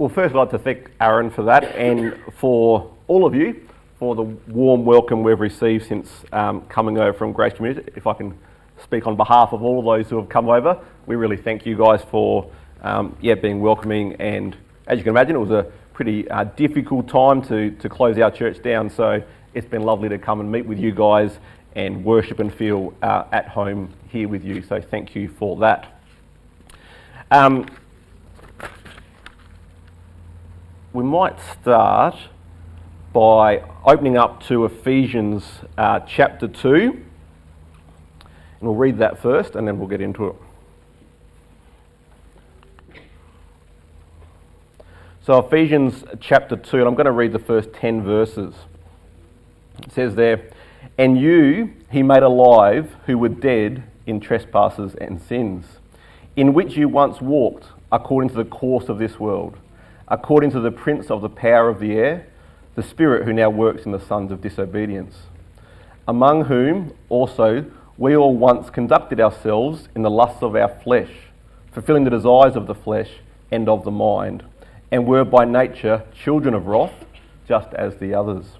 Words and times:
Well, 0.00 0.08
first, 0.08 0.34
I'd 0.34 0.38
like 0.38 0.50
to 0.52 0.58
thank 0.58 0.90
Aaron 0.98 1.28
for 1.28 1.42
that 1.42 1.62
and 1.76 2.16
for 2.38 2.90
all 3.06 3.26
of 3.26 3.34
you 3.34 3.68
for 3.98 4.14
the 4.14 4.22
warm 4.22 4.86
welcome 4.86 5.22
we've 5.22 5.38
received 5.38 5.88
since 5.88 6.24
um, 6.32 6.62
coming 6.70 6.96
over 6.96 7.12
from 7.12 7.34
Grace 7.34 7.52
Community. 7.52 7.86
If 7.94 8.06
I 8.06 8.14
can 8.14 8.34
speak 8.82 9.06
on 9.06 9.14
behalf 9.14 9.52
of 9.52 9.62
all 9.62 9.78
of 9.78 9.84
those 9.84 10.08
who 10.08 10.16
have 10.16 10.30
come 10.30 10.48
over, 10.48 10.82
we 11.04 11.16
really 11.16 11.36
thank 11.36 11.66
you 11.66 11.76
guys 11.76 12.00
for 12.10 12.50
um, 12.80 13.14
yeah, 13.20 13.34
being 13.34 13.60
welcoming. 13.60 14.14
And 14.14 14.56
as 14.86 14.96
you 14.96 15.04
can 15.04 15.10
imagine, 15.10 15.36
it 15.36 15.38
was 15.38 15.50
a 15.50 15.70
pretty 15.92 16.26
uh, 16.30 16.44
difficult 16.44 17.06
time 17.06 17.42
to, 17.42 17.70
to 17.72 17.88
close 17.90 18.16
our 18.16 18.30
church 18.30 18.62
down. 18.62 18.88
So 18.88 19.22
it's 19.52 19.68
been 19.68 19.82
lovely 19.82 20.08
to 20.08 20.16
come 20.16 20.40
and 20.40 20.50
meet 20.50 20.64
with 20.64 20.78
you 20.78 20.92
guys 20.92 21.38
and 21.76 22.02
worship 22.02 22.38
and 22.38 22.50
feel 22.54 22.94
uh, 23.02 23.24
at 23.32 23.48
home 23.48 23.92
here 24.08 24.28
with 24.28 24.46
you. 24.46 24.62
So 24.62 24.80
thank 24.80 25.14
you 25.14 25.28
for 25.28 25.58
that. 25.58 26.00
Um, 27.30 27.66
we 30.92 31.04
might 31.04 31.38
start 31.40 32.16
by 33.12 33.62
opening 33.84 34.16
up 34.16 34.42
to 34.42 34.64
Ephesians 34.64 35.44
uh, 35.78 36.00
chapter 36.00 36.48
2. 36.48 36.90
And 36.90 37.02
we'll 38.60 38.74
read 38.74 38.98
that 38.98 39.22
first 39.22 39.54
and 39.54 39.68
then 39.68 39.78
we'll 39.78 39.88
get 39.88 40.00
into 40.00 40.28
it. 40.28 40.36
So, 45.22 45.38
Ephesians 45.38 46.02
chapter 46.20 46.56
2, 46.56 46.78
and 46.78 46.88
I'm 46.88 46.94
going 46.94 47.04
to 47.04 47.12
read 47.12 47.32
the 47.32 47.38
first 47.38 47.72
10 47.72 48.02
verses. 48.02 48.54
It 49.84 49.92
says 49.92 50.16
there, 50.16 50.50
And 50.98 51.20
you 51.20 51.72
he 51.92 52.02
made 52.02 52.24
alive 52.24 52.96
who 53.06 53.16
were 53.16 53.28
dead 53.28 53.84
in 54.06 54.18
trespasses 54.18 54.96
and 54.96 55.22
sins, 55.22 55.66
in 56.34 56.52
which 56.52 56.76
you 56.76 56.88
once 56.88 57.20
walked 57.20 57.66
according 57.92 58.30
to 58.30 58.36
the 58.36 58.44
course 58.44 58.88
of 58.88 58.98
this 58.98 59.20
world 59.20 59.56
according 60.10 60.50
to 60.50 60.60
the 60.60 60.72
prince 60.72 61.10
of 61.10 61.22
the 61.22 61.28
power 61.28 61.68
of 61.68 61.78
the 61.78 61.92
air, 61.92 62.26
the 62.74 62.82
spirit 62.82 63.24
who 63.24 63.32
now 63.32 63.48
works 63.48 63.84
in 63.84 63.92
the 63.92 64.00
sons 64.00 64.32
of 64.32 64.40
disobedience, 64.40 65.14
among 66.08 66.46
whom 66.46 66.92
also 67.08 67.64
we 67.96 68.16
all 68.16 68.36
once 68.36 68.70
conducted 68.70 69.20
ourselves 69.20 69.88
in 69.94 70.02
the 70.02 70.10
lusts 70.10 70.42
of 70.42 70.56
our 70.56 70.68
flesh, 70.82 71.12
fulfilling 71.72 72.04
the 72.04 72.10
desires 72.10 72.56
of 72.56 72.66
the 72.66 72.74
flesh 72.74 73.10
and 73.50 73.68
of 73.68 73.84
the 73.84 73.90
mind, 73.90 74.42
and 74.90 75.06
were 75.06 75.24
by 75.24 75.44
nature 75.44 76.02
children 76.12 76.54
of 76.54 76.66
wrath, 76.66 77.04
just 77.46 77.72
as 77.74 77.96
the 77.96 78.14
others. 78.14 78.58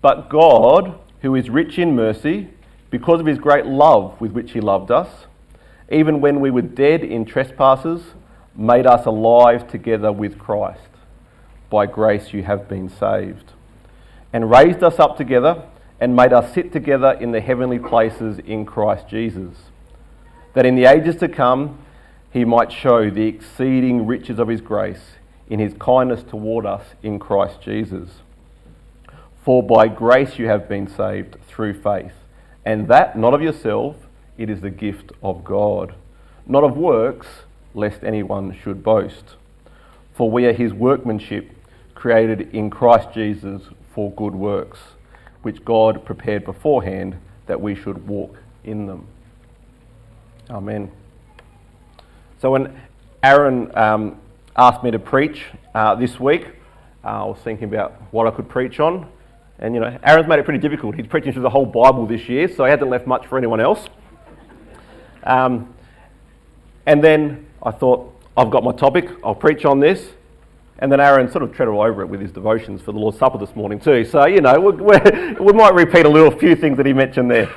But 0.00 0.28
God, 0.28 0.98
who 1.22 1.34
is 1.34 1.50
rich 1.50 1.78
in 1.78 1.94
mercy, 1.94 2.48
because 2.90 3.20
of 3.20 3.26
his 3.26 3.38
great 3.38 3.66
love 3.66 4.18
with 4.20 4.32
which 4.32 4.52
he 4.52 4.60
loved 4.60 4.90
us, 4.90 5.26
even 5.90 6.20
when 6.20 6.40
we 6.40 6.50
were 6.50 6.62
dead 6.62 7.02
in 7.02 7.24
trespasses, 7.24 8.02
made 8.56 8.86
us 8.86 9.06
alive 9.06 9.68
together 9.68 10.12
with 10.12 10.38
Christ. 10.38 10.80
By 11.70 11.86
grace 11.86 12.32
you 12.32 12.42
have 12.44 12.68
been 12.68 12.88
saved. 12.88 13.52
And 14.32 14.50
raised 14.50 14.82
us 14.82 14.98
up 14.98 15.16
together 15.16 15.64
and 16.00 16.14
made 16.14 16.32
us 16.32 16.52
sit 16.52 16.72
together 16.72 17.12
in 17.12 17.32
the 17.32 17.40
heavenly 17.40 17.78
places 17.78 18.38
in 18.40 18.66
Christ 18.66 19.08
Jesus, 19.08 19.56
that 20.52 20.66
in 20.66 20.74
the 20.74 20.84
ages 20.84 21.16
to 21.16 21.28
come 21.28 21.78
he 22.32 22.44
might 22.44 22.72
show 22.72 23.10
the 23.10 23.26
exceeding 23.26 24.06
riches 24.06 24.38
of 24.38 24.48
his 24.48 24.60
grace 24.60 25.14
in 25.48 25.60
his 25.60 25.74
kindness 25.74 26.22
toward 26.22 26.66
us 26.66 26.82
in 27.02 27.18
Christ 27.18 27.60
Jesus. 27.62 28.08
For 29.44 29.62
by 29.62 29.88
grace 29.88 30.38
you 30.38 30.48
have 30.48 30.68
been 30.68 30.88
saved 30.88 31.36
through 31.46 31.80
faith, 31.80 32.14
and 32.64 32.88
that 32.88 33.16
not 33.16 33.34
of 33.34 33.42
yourself, 33.42 33.96
it 34.36 34.50
is 34.50 34.62
the 34.62 34.70
gift 34.70 35.12
of 35.22 35.44
God, 35.44 35.94
not 36.46 36.64
of 36.64 36.76
works 36.76 37.26
lest 37.74 38.02
anyone 38.04 38.56
should 38.62 38.82
boast. 38.82 39.36
For 40.14 40.30
we 40.30 40.46
are 40.46 40.52
his 40.52 40.72
workmanship, 40.72 41.50
created 41.94 42.54
in 42.54 42.70
Christ 42.70 43.08
Jesus 43.12 43.62
for 43.94 44.12
good 44.12 44.34
works, 44.34 44.78
which 45.42 45.64
God 45.64 46.04
prepared 46.04 46.44
beforehand 46.44 47.16
that 47.46 47.60
we 47.60 47.74
should 47.74 48.06
walk 48.06 48.36
in 48.64 48.86
them. 48.86 49.06
Amen. 50.50 50.90
So 52.40 52.50
when 52.50 52.78
Aaron 53.22 53.76
um, 53.76 54.20
asked 54.56 54.82
me 54.82 54.90
to 54.90 54.98
preach 54.98 55.46
uh, 55.74 55.94
this 55.94 56.20
week, 56.20 56.48
uh, 57.04 57.08
I 57.08 57.24
was 57.24 57.38
thinking 57.38 57.68
about 57.68 57.92
what 58.12 58.26
I 58.26 58.30
could 58.30 58.48
preach 58.48 58.80
on. 58.80 59.08
And 59.58 59.74
you 59.74 59.80
know, 59.80 59.98
Aaron's 60.02 60.28
made 60.28 60.38
it 60.38 60.44
pretty 60.44 60.60
difficult. 60.60 60.94
He's 60.94 61.06
preaching 61.06 61.32
through 61.32 61.42
the 61.42 61.50
whole 61.50 61.66
Bible 61.66 62.06
this 62.06 62.28
year, 62.28 62.48
so 62.48 62.64
he 62.64 62.70
hasn't 62.70 62.90
left 62.90 63.06
much 63.06 63.26
for 63.26 63.38
anyone 63.38 63.60
else. 63.60 63.88
Um, 65.22 65.74
and 66.86 67.02
then 67.02 67.46
I 67.64 67.70
thought, 67.70 68.12
I've 68.36 68.50
got 68.50 68.64
my 68.64 68.72
topic, 68.72 69.08
I'll 69.22 69.34
preach 69.34 69.64
on 69.64 69.80
this. 69.80 70.10
And 70.78 70.90
then 70.90 71.00
Aaron 71.00 71.30
sort 71.30 71.44
of 71.44 71.54
treaded 71.54 71.74
over 71.74 72.02
it 72.02 72.06
with 72.06 72.20
his 72.20 72.32
devotions 72.32 72.82
for 72.82 72.92
the 72.92 72.98
Lord's 72.98 73.18
Supper 73.18 73.38
this 73.38 73.54
morning, 73.54 73.78
too. 73.78 74.04
So, 74.04 74.26
you 74.26 74.40
know, 74.40 74.58
we 75.40 75.52
might 75.52 75.74
repeat 75.74 76.04
a 76.04 76.08
little 76.08 76.36
few 76.36 76.56
things 76.56 76.76
that 76.76 76.86
he 76.86 76.92
mentioned 76.92 77.30
there. 77.30 77.50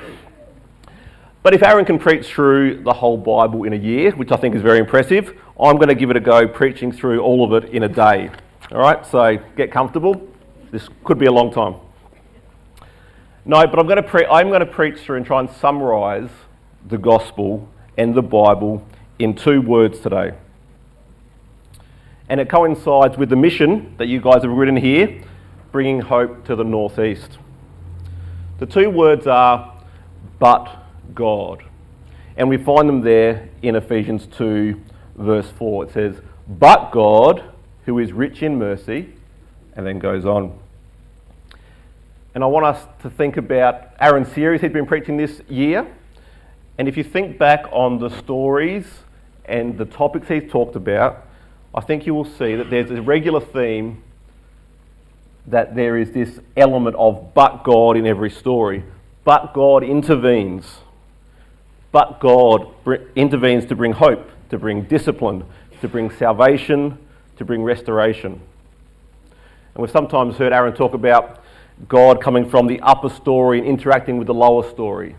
But 1.42 1.54
if 1.54 1.62
Aaron 1.62 1.84
can 1.84 1.98
preach 1.98 2.26
through 2.26 2.82
the 2.82 2.92
whole 2.92 3.16
Bible 3.16 3.64
in 3.64 3.72
a 3.72 3.76
year, 3.76 4.12
which 4.12 4.30
I 4.32 4.36
think 4.36 4.54
is 4.54 4.62
very 4.62 4.78
impressive, 4.78 5.36
I'm 5.60 5.76
going 5.76 5.88
to 5.88 5.94
give 5.94 6.10
it 6.10 6.16
a 6.16 6.20
go 6.20 6.46
preaching 6.46 6.92
through 6.92 7.20
all 7.20 7.44
of 7.44 7.64
it 7.64 7.70
in 7.70 7.82
a 7.82 7.88
day. 7.88 8.30
All 8.70 8.78
right, 8.78 9.04
so 9.04 9.36
get 9.56 9.72
comfortable. 9.72 10.28
This 10.70 10.88
could 11.04 11.18
be 11.18 11.26
a 11.26 11.32
long 11.32 11.52
time. 11.52 11.74
No, 13.44 13.66
but 13.66 13.78
I'm 13.78 13.86
going 13.86 13.96
to, 13.96 14.02
pre- 14.02 14.26
I'm 14.26 14.48
going 14.48 14.60
to 14.60 14.66
preach 14.66 15.00
through 15.00 15.16
and 15.16 15.26
try 15.26 15.40
and 15.40 15.50
summarise 15.50 16.28
the 16.86 16.98
gospel 16.98 17.68
and 17.96 18.14
the 18.14 18.22
Bible 18.22 18.86
in 19.18 19.34
two 19.34 19.60
words 19.60 20.00
today. 20.00 20.32
And 22.28 22.40
it 22.40 22.48
coincides 22.48 23.16
with 23.16 23.30
the 23.30 23.36
mission 23.36 23.94
that 23.96 24.06
you 24.06 24.20
guys 24.20 24.42
have 24.42 24.52
written 24.52 24.76
here 24.76 25.22
bringing 25.72 26.00
hope 26.00 26.44
to 26.46 26.56
the 26.56 26.64
northeast. 26.64 27.38
The 28.58 28.66
two 28.66 28.90
words 28.90 29.26
are 29.26 29.74
but 30.38 30.84
God. 31.14 31.62
And 32.36 32.48
we 32.48 32.56
find 32.56 32.88
them 32.88 33.00
there 33.00 33.48
in 33.62 33.76
Ephesians 33.76 34.26
2, 34.26 34.80
verse 35.16 35.48
4. 35.50 35.84
It 35.84 35.92
says, 35.92 36.20
But 36.46 36.90
God, 36.90 37.44
who 37.84 37.98
is 37.98 38.12
rich 38.12 38.42
in 38.42 38.58
mercy, 38.58 39.14
and 39.74 39.86
then 39.86 39.98
goes 39.98 40.24
on. 40.24 40.58
And 42.34 42.44
I 42.44 42.46
want 42.46 42.66
us 42.66 42.86
to 43.02 43.10
think 43.10 43.36
about 43.36 43.90
Aaron's 44.00 44.32
series 44.32 44.60
he's 44.60 44.72
been 44.72 44.86
preaching 44.86 45.16
this 45.16 45.40
year. 45.48 45.86
And 46.78 46.88
if 46.88 46.96
you 46.96 47.02
think 47.02 47.38
back 47.38 47.66
on 47.72 47.98
the 47.98 48.10
stories 48.10 48.86
and 49.48 49.78
the 49.78 49.84
topics 49.84 50.28
he's 50.28 50.50
talked 50.50 50.76
about, 50.76 51.26
I 51.74 51.80
think 51.80 52.06
you 52.06 52.14
will 52.14 52.24
see 52.24 52.54
that 52.54 52.70
there's 52.70 52.90
a 52.90 53.02
regular 53.02 53.40
theme 53.40 54.02
that 55.46 55.74
there 55.74 55.96
is 55.96 56.12
this 56.12 56.40
element 56.56 56.96
of 56.96 57.32
but 57.34 57.64
God 57.64 57.96
in 57.96 58.06
every 58.06 58.30
story. 58.30 58.84
But 59.24 59.54
God 59.54 59.82
intervenes. 59.82 60.78
But 61.90 62.20
God 62.20 62.68
intervenes 63.16 63.64
to 63.66 63.74
bring 63.74 63.92
hope, 63.92 64.30
to 64.50 64.58
bring 64.58 64.82
discipline, 64.82 65.44
to 65.80 65.88
bring 65.88 66.10
salvation, 66.10 66.98
to 67.36 67.44
bring 67.44 67.62
restoration. 67.62 68.32
And 68.32 69.82
we've 69.82 69.90
sometimes 69.90 70.36
heard 70.36 70.52
Aaron 70.52 70.74
talk 70.74 70.92
about 70.92 71.42
God 71.86 72.20
coming 72.20 72.48
from 72.48 72.66
the 72.66 72.80
upper 72.80 73.08
story 73.08 73.58
and 73.58 73.66
interacting 73.66 74.18
with 74.18 74.26
the 74.26 74.34
lower 74.34 74.68
story. 74.68 75.16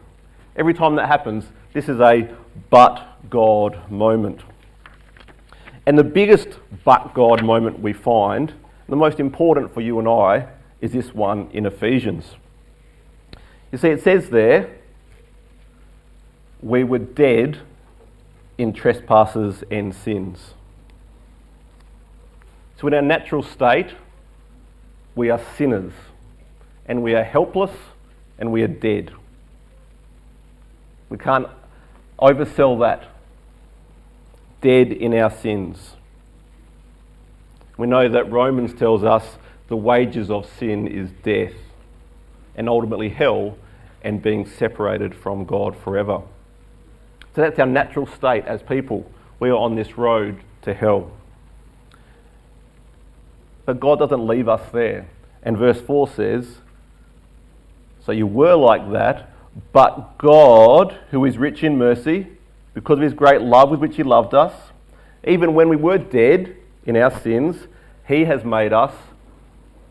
Every 0.59 0.74
time 0.74 0.96
that 0.97 1.08
happens, 1.08 1.46
this 1.72 1.88
is 1.88 2.02
a 2.02 2.30
but 2.70 3.30
God 3.30 3.90
moment. 3.90 4.42
And 5.86 5.97
the 5.97 6.03
biggest 6.03 6.50
but 6.84 7.14
God 7.14 7.46
moment 7.46 7.80
we 7.80 7.94
find, 7.94 8.53
the 8.90 8.98
most 8.98 9.22
important 9.22 9.74
for 9.74 9.80
you 9.80 10.00
and 10.00 10.08
I, 10.08 10.50
is 10.81 10.92
this 10.92 11.14
one 11.14 11.50
in 11.53 11.66
Ephesians. 11.66 12.36
You 13.72 13.78
see, 13.78 13.88
it 13.88 14.03
says 14.03 14.31
there, 14.31 14.69
we 16.62 16.84
were 16.84 17.00
dead 17.00 17.59
in 18.57 18.74
trespasses 18.74 19.63
and 19.72 19.95
sins. 19.95 20.56
So, 22.81 22.88
in 22.88 22.94
our 22.94 23.01
natural 23.01 23.44
state, 23.44 23.92
we 25.16 25.30
are 25.30 25.39
sinners 25.57 25.94
and 26.86 27.01
we 27.01 27.16
are 27.16 27.24
helpless 27.24 27.72
and 28.38 28.51
we 28.51 28.62
are 28.63 28.68
dead. 28.68 29.13
We 31.09 31.17
can't 31.17 31.47
oversell 32.19 32.79
that. 32.81 33.07
Dead 34.61 34.91
in 34.91 35.13
our 35.13 35.31
sins. 35.31 35.95
We 37.77 37.88
know 37.88 38.09
that 38.09 38.29
Romans 38.31 38.73
tells 38.73 39.03
us 39.03 39.38
the 39.69 39.77
wages 39.77 40.29
of 40.29 40.45
sin 40.45 40.88
is 40.88 41.11
death 41.23 41.53
and 42.56 42.67
ultimately 42.67 43.09
hell 43.09 43.57
and 44.03 44.21
being 44.21 44.45
separated 44.45 45.15
from 45.15 45.45
God 45.45 45.77
forever. 45.77 46.21
So 47.35 47.41
that's 47.41 47.59
our 47.59 47.65
natural 47.65 48.06
state 48.06 48.45
as 48.45 48.61
people. 48.61 49.09
We 49.39 49.50
are 49.50 49.57
on 49.57 49.75
this 49.75 49.97
road 49.97 50.41
to 50.63 50.73
hell. 50.73 51.11
But 53.65 53.79
God 53.79 54.00
doesn't 54.00 54.25
leave 54.25 54.50
us 54.50 54.71
there. 54.71 55.07
And 55.44 55.57
verse 55.57 55.79
4 55.79 56.07
says, 56.09 56.57
So 58.03 58.11
you 58.11 58.27
were 58.27 58.56
like 58.56 58.91
that, 58.91 59.29
but 59.72 60.18
God, 60.18 60.98
who 61.12 61.25
is 61.25 61.38
rich 61.38 61.63
in 61.63 61.78
mercy, 61.78 62.28
because 62.74 62.98
of 62.98 63.04
his 63.04 63.13
great 63.13 63.42
love 63.42 63.69
with 63.69 63.80
which 63.80 63.96
he 63.96 64.04
loved 64.04 64.34
us, 64.34 64.54
even 65.28 65.54
when 65.54 65.69
we 65.69 65.75
were 65.75 65.98
dead 65.98 66.56
in 66.86 66.96
our 66.96 67.12
sins, 67.22 67.68
He 68.07 68.25
has 68.25 68.44
made 68.44 68.74
us 68.74 68.94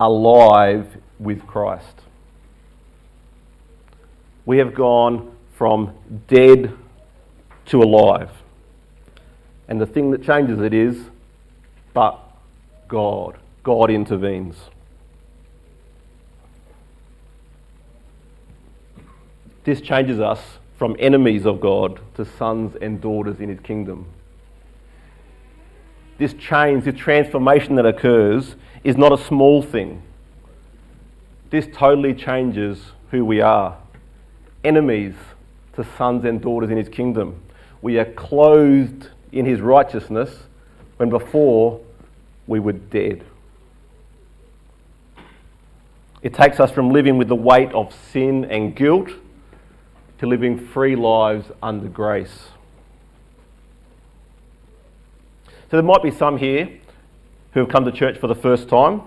alive 0.00 0.96
with 1.19 1.46
Christ. 1.46 2.00
We 4.46 4.58
have 4.58 4.75
gone 4.75 5.34
from 5.55 5.93
dead 6.26 6.72
to 7.66 7.82
alive. 7.82 8.31
And 9.69 9.81
the 9.81 9.87
thing 9.87 10.11
that 10.12 10.22
changes 10.22 10.61
it 10.61 10.72
is, 10.72 10.99
but 11.93 12.19
God. 12.87 13.37
God 13.62 13.90
intervenes. 13.90 14.56
This 19.68 19.82
changes 19.82 20.18
us 20.18 20.40
from 20.78 20.96
enemies 20.98 21.44
of 21.44 21.60
God 21.60 22.00
to 22.14 22.24
sons 22.24 22.74
and 22.80 23.02
daughters 23.02 23.38
in 23.38 23.50
his 23.50 23.60
kingdom. 23.60 24.06
This 26.16 26.32
change, 26.32 26.84
this 26.84 26.98
transformation 26.98 27.74
that 27.74 27.84
occurs, 27.84 28.56
is 28.82 28.96
not 28.96 29.12
a 29.12 29.18
small 29.22 29.60
thing. 29.60 30.02
This 31.50 31.68
totally 31.70 32.14
changes 32.14 32.92
who 33.10 33.26
we 33.26 33.42
are. 33.42 33.76
Enemies 34.64 35.12
to 35.74 35.84
sons 35.98 36.24
and 36.24 36.40
daughters 36.40 36.70
in 36.70 36.78
his 36.78 36.88
kingdom. 36.88 37.38
We 37.82 37.98
are 37.98 38.06
clothed 38.06 39.10
in 39.32 39.44
his 39.44 39.60
righteousness 39.60 40.44
when 40.96 41.10
before 41.10 41.78
we 42.46 42.58
were 42.58 42.72
dead. 42.72 43.22
It 46.22 46.32
takes 46.32 46.58
us 46.58 46.70
from 46.70 46.88
living 46.88 47.18
with 47.18 47.28
the 47.28 47.36
weight 47.36 47.70
of 47.72 47.94
sin 48.10 48.46
and 48.46 48.74
guilt 48.74 49.10
to 50.18 50.26
living 50.26 50.58
free 50.58 50.96
lives 50.96 51.46
under 51.62 51.88
grace. 51.88 52.48
So 55.70 55.76
there 55.76 55.82
might 55.82 56.02
be 56.02 56.10
some 56.10 56.38
here 56.38 56.68
who 57.52 57.60
have 57.60 57.68
come 57.68 57.84
to 57.84 57.92
church 57.92 58.18
for 58.18 58.26
the 58.26 58.34
first 58.34 58.68
time. 58.68 59.02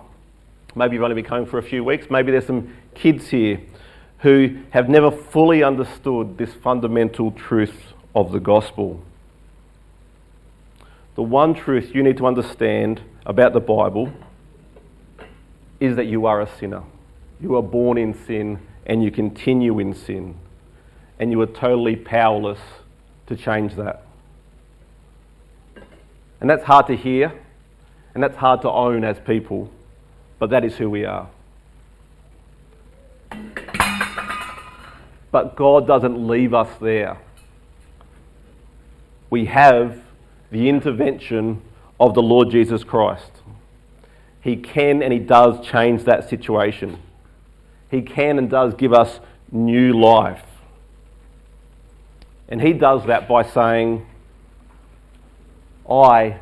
Maybe 0.75 0.93
you've 0.95 1.03
only 1.03 1.15
been 1.15 1.25
coming 1.25 1.45
for 1.45 1.57
a 1.57 1.63
few 1.63 1.83
weeks. 1.83 2.07
Maybe 2.09 2.31
there's 2.31 2.45
some 2.45 2.75
kids 2.95 3.29
here 3.29 3.59
who 4.19 4.59
have 4.69 4.87
never 4.87 5.11
fully 5.11 5.63
understood 5.63 6.37
this 6.37 6.53
fundamental 6.53 7.31
truth 7.31 7.93
of 8.15 8.31
the 8.31 8.39
gospel. 8.39 9.01
The 11.15 11.23
one 11.23 11.53
truth 11.53 11.93
you 11.93 12.03
need 12.03 12.17
to 12.17 12.27
understand 12.27 13.01
about 13.25 13.53
the 13.53 13.59
Bible 13.59 14.13
is 15.79 15.95
that 15.95 16.05
you 16.05 16.25
are 16.25 16.41
a 16.41 16.57
sinner. 16.57 16.83
You 17.41 17.55
are 17.55 17.63
born 17.63 17.97
in 17.97 18.13
sin 18.13 18.59
and 18.85 19.03
you 19.03 19.11
continue 19.11 19.79
in 19.79 19.93
sin 19.93 20.35
and 21.21 21.31
you 21.31 21.39
are 21.39 21.45
totally 21.45 21.95
powerless 21.95 22.59
to 23.27 23.35
change 23.35 23.75
that. 23.75 24.03
And 26.41 26.49
that's 26.49 26.63
hard 26.63 26.87
to 26.87 26.97
hear, 26.97 27.31
and 28.15 28.23
that's 28.23 28.35
hard 28.35 28.63
to 28.63 28.71
own 28.71 29.03
as 29.03 29.19
people, 29.19 29.71
but 30.39 30.49
that 30.49 30.65
is 30.65 30.77
who 30.77 30.89
we 30.89 31.05
are. 31.05 31.29
But 35.31 35.55
God 35.55 35.85
doesn't 35.85 36.27
leave 36.27 36.55
us 36.55 36.69
there. 36.81 37.19
We 39.29 39.45
have 39.45 40.01
the 40.49 40.69
intervention 40.69 41.61
of 41.99 42.15
the 42.15 42.23
Lord 42.23 42.49
Jesus 42.49 42.83
Christ. 42.83 43.31
He 44.41 44.55
can 44.55 45.03
and 45.03 45.13
He 45.13 45.19
does 45.19 45.63
change 45.63 46.03
that 46.05 46.27
situation. 46.27 46.97
He 47.91 48.01
can 48.01 48.39
and 48.39 48.49
does 48.49 48.73
give 48.73 48.91
us 48.91 49.19
new 49.51 49.93
life. 49.93 50.41
And 52.51 52.61
he 52.61 52.73
does 52.73 53.07
that 53.07 53.27
by 53.27 53.41
saying, 53.41 54.05
I, 55.89 56.37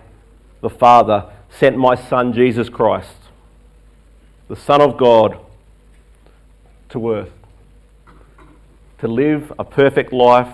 the 0.60 0.70
Father, 0.70 1.32
sent 1.50 1.78
my 1.78 1.96
Son 1.96 2.34
Jesus 2.34 2.68
Christ, 2.68 3.16
the 4.50 4.58
Son 4.58 4.82
of 4.82 4.98
God, 4.98 5.40
to 6.90 7.12
earth 7.12 7.32
to 9.00 9.08
live 9.08 9.52
a 9.58 9.64
perfect 9.64 10.12
life, 10.12 10.54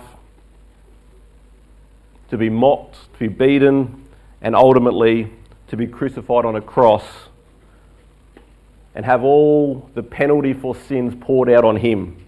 to 2.30 2.38
be 2.38 2.48
mocked, 2.48 3.12
to 3.12 3.18
be 3.18 3.28
beaten, 3.28 4.04
and 4.40 4.54
ultimately 4.54 5.32
to 5.68 5.76
be 5.76 5.86
crucified 5.86 6.44
on 6.44 6.54
a 6.54 6.60
cross 6.60 7.04
and 8.94 9.04
have 9.04 9.24
all 9.24 9.90
the 9.94 10.02
penalty 10.02 10.52
for 10.52 10.74
sins 10.74 11.14
poured 11.20 11.50
out 11.50 11.64
on 11.64 11.76
him. 11.76 12.24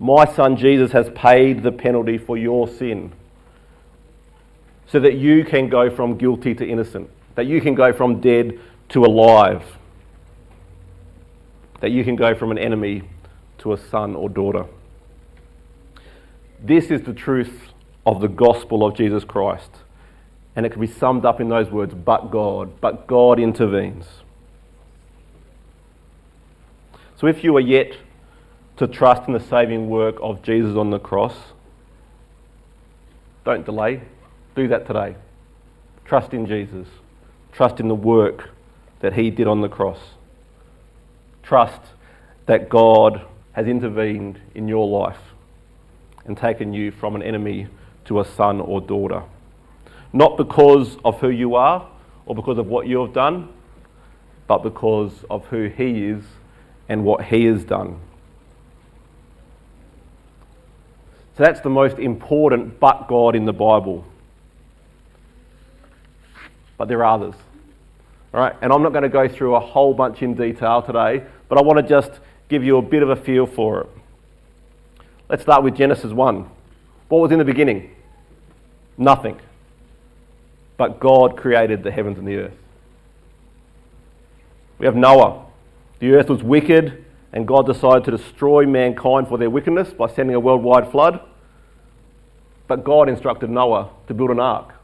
My 0.00 0.24
son 0.24 0.56
Jesus 0.56 0.92
has 0.92 1.10
paid 1.14 1.62
the 1.62 1.70
penalty 1.70 2.16
for 2.16 2.38
your 2.38 2.66
sin 2.66 3.12
so 4.86 4.98
that 4.98 5.14
you 5.14 5.44
can 5.44 5.68
go 5.68 5.94
from 5.94 6.16
guilty 6.16 6.54
to 6.54 6.66
innocent, 6.66 7.10
that 7.34 7.44
you 7.44 7.60
can 7.60 7.74
go 7.74 7.92
from 7.92 8.18
dead 8.18 8.58
to 8.88 9.04
alive, 9.04 9.62
that 11.80 11.90
you 11.90 12.02
can 12.02 12.16
go 12.16 12.34
from 12.34 12.50
an 12.50 12.58
enemy 12.58 13.02
to 13.58 13.74
a 13.74 13.76
son 13.76 14.16
or 14.16 14.30
daughter. 14.30 14.64
This 16.62 16.86
is 16.90 17.02
the 17.02 17.12
truth 17.12 17.72
of 18.06 18.22
the 18.22 18.28
gospel 18.28 18.86
of 18.86 18.96
Jesus 18.96 19.22
Christ. 19.24 19.70
And 20.56 20.64
it 20.64 20.72
can 20.72 20.80
be 20.80 20.86
summed 20.86 21.26
up 21.26 21.40
in 21.40 21.50
those 21.50 21.70
words, 21.70 21.94
but 21.94 22.30
God, 22.30 22.80
but 22.80 23.06
God 23.06 23.38
intervenes. 23.38 24.06
So 27.16 27.26
if 27.26 27.44
you 27.44 27.54
are 27.58 27.60
yet 27.60 27.96
to 28.80 28.86
trust 28.86 29.28
in 29.28 29.34
the 29.34 29.40
saving 29.40 29.90
work 29.90 30.16
of 30.22 30.40
Jesus 30.40 30.74
on 30.74 30.88
the 30.88 30.98
cross, 30.98 31.36
don't 33.44 33.66
delay. 33.66 34.00
Do 34.54 34.68
that 34.68 34.86
today. 34.86 35.16
Trust 36.06 36.32
in 36.32 36.46
Jesus. 36.46 36.88
Trust 37.52 37.78
in 37.78 37.88
the 37.88 37.94
work 37.94 38.48
that 39.00 39.12
he 39.12 39.28
did 39.30 39.46
on 39.46 39.60
the 39.60 39.68
cross. 39.68 39.98
Trust 41.42 41.82
that 42.46 42.70
God 42.70 43.20
has 43.52 43.66
intervened 43.66 44.40
in 44.54 44.66
your 44.66 44.88
life 44.88 45.34
and 46.24 46.34
taken 46.34 46.72
you 46.72 46.90
from 46.90 47.14
an 47.14 47.22
enemy 47.22 47.68
to 48.06 48.20
a 48.20 48.24
son 48.24 48.62
or 48.62 48.80
daughter. 48.80 49.24
Not 50.14 50.38
because 50.38 50.96
of 51.04 51.20
who 51.20 51.28
you 51.28 51.54
are 51.54 51.86
or 52.24 52.34
because 52.34 52.56
of 52.56 52.66
what 52.66 52.86
you 52.86 53.02
have 53.02 53.12
done, 53.12 53.50
but 54.46 54.62
because 54.62 55.12
of 55.28 55.44
who 55.48 55.68
he 55.68 56.06
is 56.06 56.24
and 56.88 57.04
what 57.04 57.26
he 57.26 57.44
has 57.44 57.62
done. 57.62 58.00
So 61.40 61.46
that's 61.46 61.60
the 61.62 61.70
most 61.70 61.98
important 61.98 62.78
but 62.80 63.08
God 63.08 63.34
in 63.34 63.46
the 63.46 63.52
Bible. 63.54 64.04
But 66.76 66.88
there 66.88 67.02
are 67.02 67.14
others. 67.14 67.34
All 68.34 68.40
right, 68.40 68.54
and 68.60 68.70
I'm 68.70 68.82
not 68.82 68.92
going 68.92 69.04
to 69.04 69.08
go 69.08 69.26
through 69.26 69.54
a 69.54 69.60
whole 69.60 69.94
bunch 69.94 70.20
in 70.20 70.34
detail 70.34 70.82
today, 70.82 71.24
but 71.48 71.56
I 71.56 71.62
want 71.62 71.78
to 71.78 71.82
just 71.82 72.10
give 72.50 72.62
you 72.62 72.76
a 72.76 72.82
bit 72.82 73.02
of 73.02 73.08
a 73.08 73.16
feel 73.16 73.46
for 73.46 73.80
it. 73.80 73.88
Let's 75.30 75.40
start 75.40 75.62
with 75.62 75.74
Genesis 75.74 76.12
1. 76.12 76.46
What 77.08 77.22
was 77.22 77.32
in 77.32 77.38
the 77.38 77.44
beginning? 77.46 77.90
Nothing. 78.98 79.40
But 80.76 81.00
God 81.00 81.38
created 81.38 81.82
the 81.82 81.90
heavens 81.90 82.18
and 82.18 82.28
the 82.28 82.36
earth. 82.36 82.56
We 84.76 84.84
have 84.84 84.94
Noah. 84.94 85.46
The 86.00 86.12
earth 86.12 86.28
was 86.28 86.42
wicked, 86.42 87.02
and 87.32 87.46
God 87.46 87.66
decided 87.66 88.04
to 88.04 88.10
destroy 88.10 88.66
mankind 88.66 89.28
for 89.28 89.38
their 89.38 89.50
wickedness 89.50 89.92
by 89.92 90.08
sending 90.08 90.34
a 90.34 90.40
worldwide 90.40 90.90
flood. 90.90 91.20
But 92.66 92.84
God 92.84 93.08
instructed 93.08 93.50
Noah 93.50 93.90
to 94.08 94.14
build 94.14 94.30
an 94.30 94.40
ark, 94.40 94.74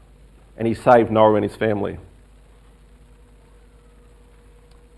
and 0.57 0.67
he 0.67 0.73
saved 0.73 1.11
Noah 1.11 1.35
and 1.35 1.43
his 1.43 1.55
family. 1.55 1.97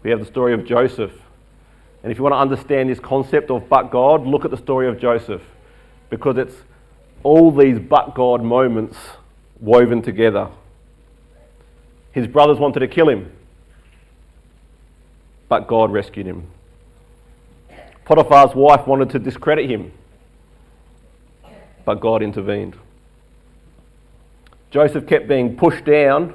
We 0.03 0.11
have 0.11 0.19
the 0.19 0.25
story 0.25 0.53
of 0.53 0.65
Joseph. 0.65 1.11
And 2.01 2.11
if 2.11 2.17
you 2.17 2.23
want 2.23 2.33
to 2.33 2.39
understand 2.39 2.89
this 2.89 2.99
concept 2.99 3.51
of 3.51 3.67
but 3.67 3.91
God, 3.91 4.25
look 4.25 4.45
at 4.45 4.51
the 4.51 4.57
story 4.57 4.87
of 4.87 4.99
Joseph 4.99 5.41
because 6.09 6.37
it's 6.37 6.55
all 7.23 7.51
these 7.51 7.77
but 7.79 8.15
God 8.15 8.41
moments 8.41 8.97
woven 9.59 10.01
together. 10.01 10.49
His 12.11 12.25
brothers 12.25 12.57
wanted 12.57 12.79
to 12.79 12.87
kill 12.87 13.09
him, 13.09 13.31
but 15.49 15.67
God 15.67 15.91
rescued 15.91 16.25
him. 16.25 16.47
Potiphar's 18.09 18.55
wife 18.55 18.87
wanted 18.87 19.11
to 19.11 19.19
discredit 19.19 19.69
him, 19.69 19.91
but 21.85 22.01
God 22.01 22.23
intervened. 22.23 22.75
Joseph 24.71 25.05
kept 25.05 25.27
being 25.27 25.55
pushed 25.55 25.85
down, 25.85 26.33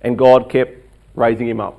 and 0.00 0.16
God 0.16 0.48
kept 0.48 0.78
raising 1.14 1.46
him 1.46 1.60
up. 1.60 1.78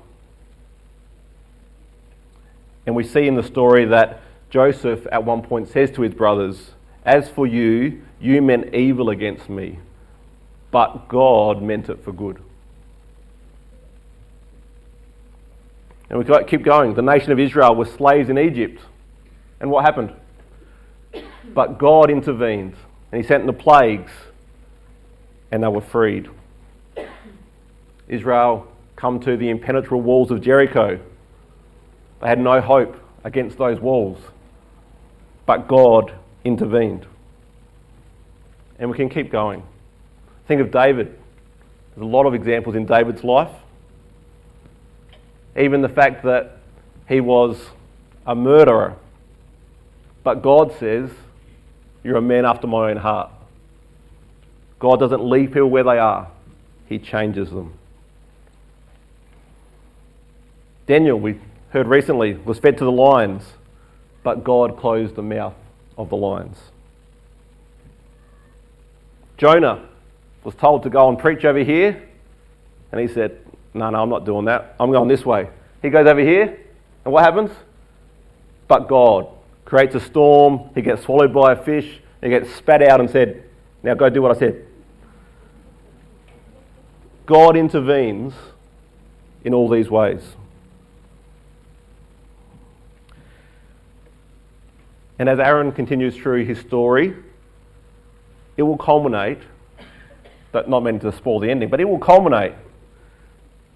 And 2.85 2.95
we 2.95 3.03
see 3.03 3.25
in 3.25 3.33
the 3.33 3.41
story 3.41 3.83
that 3.85 4.21
Joseph 4.51 5.07
at 5.11 5.23
one 5.23 5.41
point 5.41 5.69
says 5.69 5.89
to 5.93 6.03
his 6.03 6.13
brothers, 6.13 6.73
As 7.03 7.27
for 7.27 7.47
you, 7.47 8.03
you 8.19 8.43
meant 8.43 8.75
evil 8.75 9.09
against 9.09 9.49
me, 9.49 9.79
but 10.69 11.07
God 11.07 11.63
meant 11.63 11.89
it 11.89 12.03
for 12.03 12.11
good. 12.11 12.37
And 16.11 16.19
we 16.19 16.43
keep 16.43 16.61
going. 16.61 16.93
The 16.93 17.01
nation 17.01 17.31
of 17.31 17.39
Israel 17.39 17.73
was 17.73 17.89
slaves 17.91 18.29
in 18.29 18.37
Egypt. 18.37 18.81
And 19.61 19.69
what 19.69 19.85
happened? 19.85 20.11
But 21.53 21.77
God 21.77 22.09
intervened 22.09 22.75
and 23.11 23.21
he 23.21 23.27
sent 23.27 23.45
the 23.45 23.53
plagues 23.53 24.11
and 25.51 25.63
they 25.63 25.67
were 25.67 25.81
freed. 25.81 26.29
Israel 28.07 28.67
come 28.95 29.19
to 29.21 29.37
the 29.37 29.49
impenetrable 29.49 30.01
walls 30.01 30.31
of 30.31 30.41
Jericho. 30.41 30.99
They 32.21 32.27
had 32.27 32.39
no 32.39 32.59
hope 32.59 32.95
against 33.23 33.57
those 33.57 33.79
walls, 33.79 34.17
but 35.45 35.67
God 35.67 36.13
intervened. 36.43 37.05
And 38.79 38.89
we 38.89 38.97
can 38.97 39.09
keep 39.09 39.31
going. 39.31 39.63
Think 40.47 40.61
of 40.61 40.71
David. 40.71 41.17
There's 41.95 42.03
a 42.03 42.09
lot 42.09 42.25
of 42.25 42.33
examples 42.33 42.75
in 42.75 42.85
David's 42.85 43.23
life. 43.23 43.51
Even 45.55 45.81
the 45.81 45.89
fact 45.89 46.23
that 46.23 46.57
he 47.07 47.21
was 47.21 47.69
a 48.25 48.33
murderer. 48.33 48.95
But 50.23 50.41
God 50.41 50.73
says, 50.79 51.09
You're 52.03 52.17
a 52.17 52.21
man 52.21 52.45
after 52.45 52.67
my 52.67 52.91
own 52.91 52.97
heart. 52.97 53.31
God 54.79 54.99
doesn't 54.99 55.23
leave 55.23 55.49
people 55.49 55.69
where 55.69 55.83
they 55.83 55.97
are, 55.99 56.27
He 56.87 56.99
changes 56.99 57.49
them. 57.49 57.73
Daniel, 60.87 61.19
we 61.19 61.39
heard 61.69 61.87
recently, 61.87 62.33
was 62.33 62.59
fed 62.59 62.77
to 62.79 62.83
the 62.83 62.91
lions, 62.91 63.43
but 64.23 64.43
God 64.43 64.77
closed 64.77 65.15
the 65.15 65.21
mouth 65.21 65.53
of 65.97 66.09
the 66.09 66.17
lions. 66.17 66.57
Jonah 69.37 69.87
was 70.43 70.53
told 70.55 70.83
to 70.83 70.89
go 70.89 71.09
and 71.09 71.17
preach 71.17 71.45
over 71.45 71.63
here, 71.63 72.07
and 72.91 73.01
he 73.01 73.07
said, 73.07 73.37
No, 73.73 73.89
no, 73.89 74.01
I'm 74.01 74.09
not 74.09 74.25
doing 74.25 74.45
that. 74.45 74.75
I'm 74.79 74.91
going 74.91 75.07
this 75.07 75.25
way. 75.25 75.49
He 75.81 75.89
goes 75.89 76.07
over 76.07 76.19
here, 76.19 76.59
and 77.05 77.13
what 77.13 77.23
happens? 77.23 77.51
But 78.67 78.87
God 78.87 79.27
creates 79.65 79.95
a 79.95 79.99
storm, 79.99 80.69
he 80.75 80.81
gets 80.81 81.03
swallowed 81.03 81.33
by 81.33 81.53
a 81.53 81.55
fish, 81.55 82.01
he 82.21 82.29
gets 82.29 82.53
spat 82.55 82.81
out 82.81 82.99
and 82.99 83.09
said, 83.09 83.43
Now 83.83 83.93
go 83.93 84.09
do 84.09 84.21
what 84.21 84.35
I 84.35 84.39
said. 84.39 84.65
God 87.25 87.55
intervenes 87.55 88.33
in 89.43 89.53
all 89.53 89.69
these 89.69 89.89
ways. 89.89 90.21
And 95.17 95.29
as 95.29 95.39
Aaron 95.39 95.71
continues 95.71 96.15
through 96.15 96.45
his 96.45 96.59
story, 96.59 97.15
it 98.57 98.63
will 98.63 98.77
culminate, 98.77 99.39
but 100.51 100.67
not 100.67 100.81
meant 100.81 101.03
to 101.03 101.11
spoil 101.11 101.39
the 101.39 101.49
ending, 101.49 101.69
but 101.69 101.79
it 101.79 101.85
will 101.85 101.99
culminate 101.99 102.53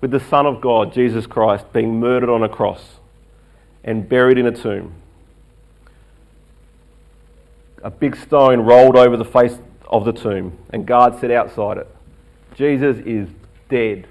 with 0.01 0.11
the 0.11 0.19
Son 0.19 0.45
of 0.45 0.59
God, 0.59 0.91
Jesus 0.91 1.25
Christ, 1.25 1.71
being 1.71 1.99
murdered 1.99 2.29
on 2.29 2.43
a 2.43 2.49
cross 2.49 2.99
and 3.83 4.09
buried 4.09 4.37
in 4.37 4.45
a 4.47 4.51
tomb. 4.51 4.93
A 7.85 7.91
big 7.91 8.15
stone 8.15 8.61
rolled 8.61 8.95
over 8.95 9.15
the 9.15 9.23
face 9.23 9.59
of 9.87 10.05
the 10.05 10.11
tomb, 10.11 10.57
and 10.71 10.87
guards 10.87 11.19
set 11.21 11.29
outside 11.29 11.77
it. 11.77 11.87
Jesus 12.55 12.97
is 13.05 13.29
dead. 13.69 14.07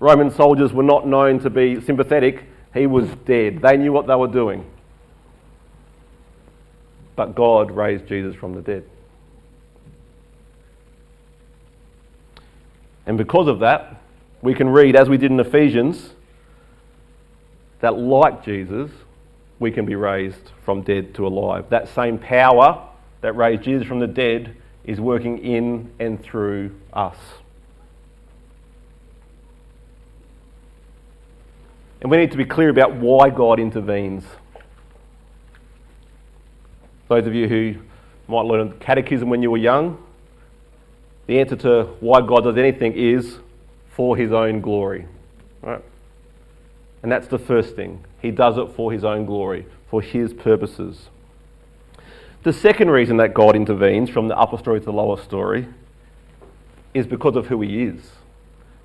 Roman 0.00 0.30
soldiers 0.30 0.72
were 0.72 0.82
not 0.82 1.06
known 1.06 1.38
to 1.40 1.50
be 1.50 1.82
sympathetic. 1.82 2.44
He 2.72 2.86
was 2.86 3.10
dead. 3.26 3.60
They 3.60 3.76
knew 3.76 3.92
what 3.92 4.06
they 4.06 4.14
were 4.14 4.26
doing. 4.26 4.64
But 7.14 7.34
God 7.34 7.70
raised 7.70 8.06
Jesus 8.06 8.34
from 8.34 8.54
the 8.54 8.62
dead. 8.62 8.84
And 13.04 13.18
because 13.18 13.48
of 13.48 13.58
that, 13.58 14.00
we 14.40 14.54
can 14.54 14.70
read, 14.70 14.96
as 14.96 15.10
we 15.10 15.18
did 15.18 15.30
in 15.30 15.38
Ephesians, 15.38 16.14
that 17.80 17.98
like 17.98 18.42
Jesus, 18.42 18.90
we 19.62 19.70
can 19.70 19.86
be 19.86 19.94
raised 19.94 20.50
from 20.64 20.82
dead 20.82 21.14
to 21.14 21.26
alive. 21.26 21.70
That 21.70 21.88
same 21.88 22.18
power 22.18 22.86
that 23.22 23.34
raised 23.34 23.62
Jesus 23.62 23.86
from 23.86 24.00
the 24.00 24.06
dead 24.06 24.56
is 24.84 25.00
working 25.00 25.38
in 25.38 25.90
and 25.98 26.22
through 26.22 26.74
us. 26.92 27.16
And 32.00 32.10
we 32.10 32.16
need 32.16 32.32
to 32.32 32.36
be 32.36 32.44
clear 32.44 32.68
about 32.68 32.96
why 32.96 33.30
God 33.30 33.60
intervenes. 33.60 34.24
Those 37.08 37.26
of 37.26 37.34
you 37.34 37.48
who 37.48 37.76
might 38.26 38.44
learn 38.44 38.72
catechism 38.80 39.30
when 39.30 39.40
you 39.42 39.52
were 39.52 39.58
young, 39.58 40.02
the 41.26 41.38
answer 41.38 41.56
to 41.56 41.84
why 42.00 42.20
God 42.20 42.42
does 42.42 42.56
anything 42.56 42.94
is 42.94 43.38
for 43.92 44.16
his 44.16 44.32
own 44.32 44.60
glory. 44.60 45.06
Right? 45.60 45.82
And 47.04 47.12
that's 47.12 47.28
the 47.28 47.38
first 47.38 47.76
thing. 47.76 48.04
He 48.22 48.30
does 48.30 48.56
it 48.56 48.68
for 48.76 48.92
his 48.92 49.04
own 49.04 49.26
glory, 49.26 49.66
for 49.90 50.00
his 50.00 50.32
purposes. 50.32 51.08
The 52.44 52.52
second 52.52 52.90
reason 52.90 53.16
that 53.18 53.34
God 53.34 53.56
intervenes 53.56 54.08
from 54.08 54.28
the 54.28 54.38
upper 54.38 54.56
story 54.56 54.78
to 54.78 54.86
the 54.86 54.92
lower 54.92 55.20
story 55.20 55.66
is 56.94 57.06
because 57.06 57.34
of 57.34 57.48
who 57.48 57.60
he 57.60 57.82
is, 57.82 58.12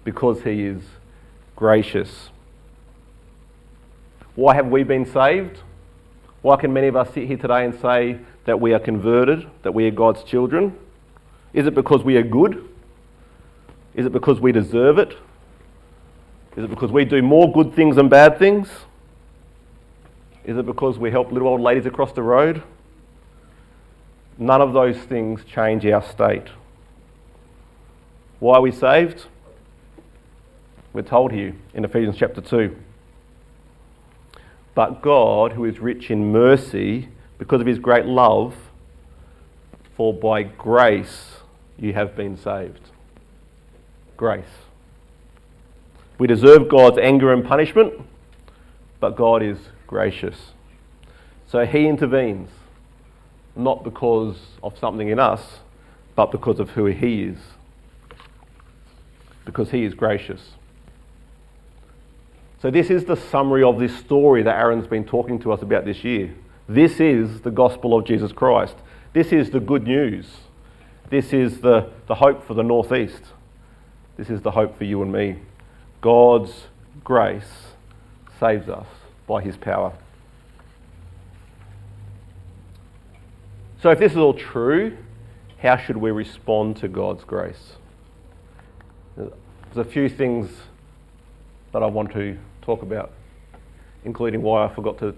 because 0.03 0.41
he 0.41 0.63
is 0.63 0.81
gracious. 1.55 2.29
Why 4.35 4.55
have 4.55 4.67
we 4.67 4.83
been 4.83 5.05
saved? 5.05 5.59
Why 6.41 6.55
can 6.55 6.73
many 6.73 6.87
of 6.87 6.95
us 6.95 7.13
sit 7.13 7.27
here 7.27 7.37
today 7.37 7.65
and 7.65 7.79
say 7.79 8.19
that 8.45 8.59
we 8.59 8.73
are 8.73 8.79
converted, 8.79 9.47
that 9.63 9.73
we 9.73 9.85
are 9.87 9.91
God's 9.91 10.23
children? 10.23 10.77
Is 11.53 11.67
it 11.67 11.75
because 11.75 12.03
we 12.03 12.15
are 12.17 12.23
good? 12.23 12.67
Is 13.93 14.05
it 14.05 14.11
because 14.11 14.39
we 14.39 14.51
deserve 14.51 14.97
it? 14.99 15.11
Is 16.55 16.63
it 16.63 16.69
because 16.69 16.91
we 16.91 17.05
do 17.05 17.21
more 17.21 17.51
good 17.51 17.75
things 17.75 17.95
than 17.95 18.09
bad 18.09 18.39
things? 18.39 18.69
Is 20.47 20.57
it 20.57 20.65
because 20.65 20.97
we 20.97 21.11
help 21.11 21.29
little 21.31 21.49
old 21.49 21.59
ladies 21.59 21.85
across 21.85 22.13
the 22.13 22.23
road? 22.23 22.63
None 24.37 24.61
of 24.61 24.71
those 24.71 24.97
things 24.97 25.43
change 25.43 25.85
our 25.85 26.01
state. 26.01 26.47
Why 28.39 28.55
are 28.55 28.61
we 28.61 28.71
saved? 28.71 29.25
We're 30.93 31.01
told 31.01 31.33
here 31.33 31.53
in 31.73 31.83
Ephesians 31.83 32.15
chapter 32.17 32.39
2. 32.39 32.73
But 34.73 35.01
God, 35.01 35.51
who 35.51 35.65
is 35.65 35.79
rich 35.79 36.09
in 36.09 36.31
mercy, 36.31 37.09
because 37.37 37.59
of 37.59 37.67
his 37.67 37.77
great 37.77 38.05
love, 38.05 38.55
for 39.97 40.13
by 40.13 40.43
grace 40.43 41.39
you 41.77 41.91
have 41.91 42.15
been 42.15 42.37
saved. 42.37 42.91
Grace. 44.15 44.45
We 46.17 46.25
deserve 46.25 46.69
God's 46.69 46.99
anger 46.99 47.33
and 47.33 47.43
punishment, 47.43 47.93
but 49.01 49.17
God 49.17 49.43
is 49.43 49.57
gracious. 49.87 50.51
So 51.47 51.65
he 51.65 51.87
intervenes, 51.87 52.49
not 53.55 53.83
because 53.83 54.37
of 54.61 54.77
something 54.77 55.07
in 55.07 55.19
us, 55.19 55.59
but 56.15 56.31
because 56.31 56.59
of 56.59 56.71
who 56.71 56.85
he 56.85 57.23
is. 57.23 57.37
Because 59.45 59.71
he 59.71 59.85
is 59.85 59.93
gracious. 59.93 60.51
So, 62.59 62.71
this 62.71 62.89
is 62.89 63.05
the 63.05 63.15
summary 63.15 63.63
of 63.63 63.77
this 63.77 63.95
story 63.95 64.41
that 64.41 64.55
Aaron's 64.55 64.87
been 64.87 65.05
talking 65.05 65.37
to 65.39 65.53
us 65.53 65.61
about 65.61 65.85
this 65.85 66.03
year. 66.03 66.33
This 66.67 66.99
is 66.99 67.41
the 67.41 67.51
gospel 67.51 67.95
of 67.95 68.05
Jesus 68.05 68.31
Christ. 68.31 68.75
This 69.13 69.31
is 69.31 69.51
the 69.51 69.59
good 69.59 69.83
news. 69.83 70.25
This 71.09 71.33
is 71.33 71.61
the, 71.61 71.91
the 72.07 72.15
hope 72.15 72.45
for 72.45 72.55
the 72.55 72.63
Northeast. 72.63 73.21
This 74.17 74.31
is 74.31 74.41
the 74.41 74.51
hope 74.51 74.75
for 74.75 74.83
you 74.83 75.03
and 75.03 75.11
me. 75.11 75.37
God's 76.01 76.65
grace 77.03 77.67
saves 78.39 78.67
us 78.67 78.87
by 79.27 79.41
his 79.41 79.57
power. 79.57 79.93
So, 83.81 83.91
if 83.91 83.99
this 83.99 84.13
is 84.13 84.17
all 84.17 84.33
true, 84.33 84.97
how 85.59 85.77
should 85.77 85.97
we 85.97 86.09
respond 86.11 86.77
to 86.77 86.87
God's 86.87 87.23
grace? 87.23 87.73
There's 89.15 89.31
a 89.75 89.83
few 89.83 90.09
things 90.09 90.49
that 91.73 91.83
I 91.83 91.85
want 91.85 92.11
to 92.13 92.37
talk 92.61 92.81
about, 92.81 93.11
including 94.05 94.41
why 94.41 94.65
I 94.65 94.73
forgot 94.73 94.97
to 94.99 95.13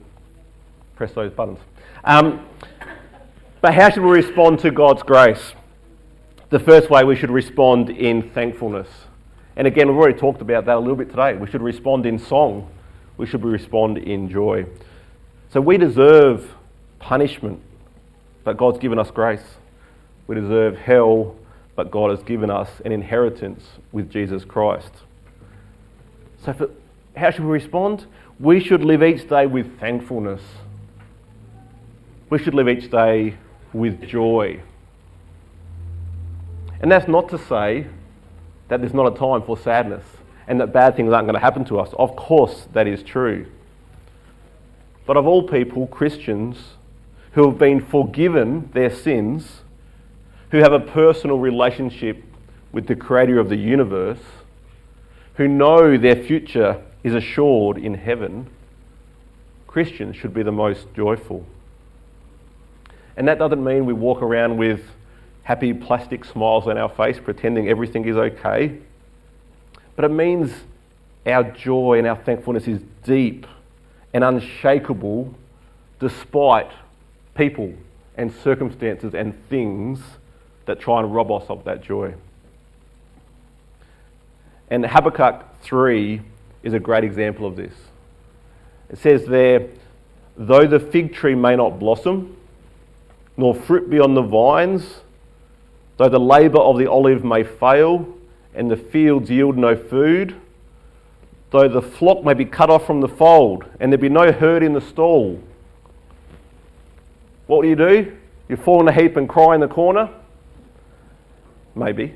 press 0.96 1.14
those 1.14 1.32
buttons. 1.32 1.60
Um, 2.04 2.46
but 3.62 3.74
how 3.74 3.90
should 3.90 4.04
we 4.04 4.12
respond 4.12 4.60
to 4.60 4.72
God's 4.72 5.04
grace? 5.04 5.54
The 6.50 6.60
first 6.60 6.90
way 6.90 7.04
we 7.04 7.16
should 7.16 7.32
respond 7.32 7.90
in 7.90 8.30
thankfulness. 8.32 8.88
And 9.56 9.68
again, 9.68 9.88
we've 9.88 9.98
already 9.98 10.18
talked 10.18 10.42
about 10.42 10.66
that 10.66 10.78
a 10.78 10.80
little 10.80 10.96
bit 10.96 11.10
today. 11.10 11.36
We 11.36 11.50
should 11.50 11.62
respond 11.62 12.06
in 12.06 12.18
song, 12.18 12.70
we 13.20 13.26
should 13.26 13.44
respond 13.44 13.98
in 13.98 14.30
joy. 14.30 14.66
So 15.50 15.60
we 15.60 15.78
deserve 15.78 16.56
punishment, 17.00 17.60
but 18.46 18.56
God's 18.56 18.80
given 18.80 18.98
us 18.98 19.12
grace. 19.12 19.44
We 20.26 20.36
deserve 20.36 20.78
hell, 20.78 21.36
but 21.76 21.92
God 21.92 22.12
has 22.12 22.24
given 22.24 22.50
us 22.50 22.70
an 22.86 22.94
inheritance 22.94 23.62
with 23.92 24.10
Jesus 24.10 24.46
Christ. 24.46 24.94
So, 26.46 26.54
for, 26.54 26.70
how 27.18 27.30
should 27.32 27.44
we 27.44 27.52
respond? 27.52 28.06
We 28.40 28.62
should 28.62 28.86
live 28.86 29.04
each 29.04 29.28
day 29.28 29.46
with 29.48 29.80
thankfulness. 29.82 30.42
We 32.30 32.38
should 32.38 32.54
live 32.54 32.70
each 32.70 32.90
day 32.90 33.36
with 33.74 34.02
joy. 34.08 34.62
And 36.80 36.90
that's 36.90 37.10
not 37.10 37.28
to 37.30 37.38
say 37.38 37.88
that 38.70 38.80
there's 38.80 38.94
not 38.94 39.14
a 39.14 39.20
time 39.20 39.42
for 39.42 39.58
sadness 39.58 40.06
and 40.50 40.60
that 40.60 40.74
bad 40.74 40.96
things 40.96 41.14
aren't 41.14 41.28
going 41.28 41.36
to 41.36 41.40
happen 41.40 41.64
to 41.66 41.80
us. 41.80 41.94
Of 41.98 42.16
course, 42.16 42.68
that 42.74 42.88
is 42.88 43.04
true. 43.04 43.46
But 45.06 45.16
of 45.16 45.28
all 45.28 45.44
people, 45.44 45.88
Christians 45.88 46.58
who 47.34 47.48
have 47.48 47.60
been 47.60 47.80
forgiven 47.86 48.72
their 48.74 48.90
sins, 48.90 49.62
who 50.50 50.58
have 50.58 50.74
a 50.74 50.80
personal 50.80 51.38
relationship 51.38 52.24
with 52.72 52.88
the 52.88 52.96
Creator 52.96 53.40
of 53.40 53.50
the 53.50 53.56
universe, 53.56 54.20
who 55.36 55.48
know 55.48 55.98
their 55.98 56.16
future 56.16 56.84
is 57.04 57.14
assured 57.14 57.78
in 57.78 57.94
heaven, 57.94 58.48
Christians 59.68 60.16
should 60.16 60.34
be 60.34 60.42
the 60.42 60.52
most 60.52 60.88
joyful. 60.96 61.46
And 63.16 63.28
that 63.28 63.38
doesn't 63.38 63.64
mean 63.64 63.86
we 63.86 63.94
walk 63.94 64.24
around 64.24 64.58
with 64.58 64.82
happy 65.44 65.74
plastic 65.74 66.26
smiles 66.26 66.68
on 66.68 66.80
our 66.80 66.90
face, 66.90 67.20
pretending 67.24 67.70
everything 67.70 68.06
is 68.06 68.18
okay. 68.18 68.80
But 70.00 70.10
it 70.10 70.14
means 70.14 70.54
our 71.26 71.44
joy 71.44 71.98
and 71.98 72.08
our 72.08 72.16
thankfulness 72.16 72.70
is 72.70 72.80
deep 73.04 73.46
and 74.14 74.24
unshakable 74.24 75.36
despite 76.00 76.72
people 77.36 77.74
and 78.16 78.34
circumstances 78.34 79.14
and 79.14 79.36
things 79.50 80.00
that 80.68 80.80
try 80.80 81.02
and 81.02 81.14
rob 81.14 81.34
us 81.34 81.50
of 81.50 81.66
that 81.66 81.84
joy. 81.84 82.14
And 84.70 84.86
Habakkuk 84.86 85.44
3 85.64 86.22
is 86.64 86.74
a 86.74 86.80
great 86.80 87.04
example 87.04 87.46
of 87.46 87.58
this. 87.58 87.74
It 88.90 89.00
says 89.00 89.26
there, 89.26 89.68
though 90.38 90.66
the 90.66 90.80
fig 90.80 91.14
tree 91.14 91.36
may 91.36 91.58
not 91.58 91.78
blossom, 91.78 92.38
nor 93.36 93.54
fruit 93.54 93.90
be 93.90 94.00
on 94.00 94.14
the 94.14 94.22
vines, 94.22 95.02
though 95.98 96.08
the 96.08 96.22
labour 96.22 96.60
of 96.60 96.78
the 96.78 96.90
olive 96.90 97.26
may 97.26 97.44
fail, 97.44 98.16
and 98.54 98.70
the 98.70 98.78
fields 98.78 99.30
yield 99.30 99.58
no 99.58 99.76
food, 99.76 100.36
though 101.52 101.68
the 101.68 101.82
flock 101.82 102.24
may 102.24 102.34
be 102.34 102.46
cut 102.46 102.70
off 102.70 102.86
from 102.86 103.02
the 103.02 103.08
fold, 103.08 103.66
and 103.80 103.92
there 103.92 103.98
be 103.98 104.10
no 104.10 104.32
herd 104.32 104.64
in 104.64 104.74
the 104.74 104.82
stall. 104.82 105.42
What 107.48 107.64
do 107.64 107.68
you 107.68 107.76
do? 107.76 108.16
You 108.48 108.56
fall 108.58 108.82
in 108.82 108.88
a 108.88 108.92
heap 108.92 109.16
and 109.16 109.28
cry 109.28 109.56
in 109.56 109.62
the 109.62 109.68
corner? 109.68 110.10
Maybe. 111.76 112.14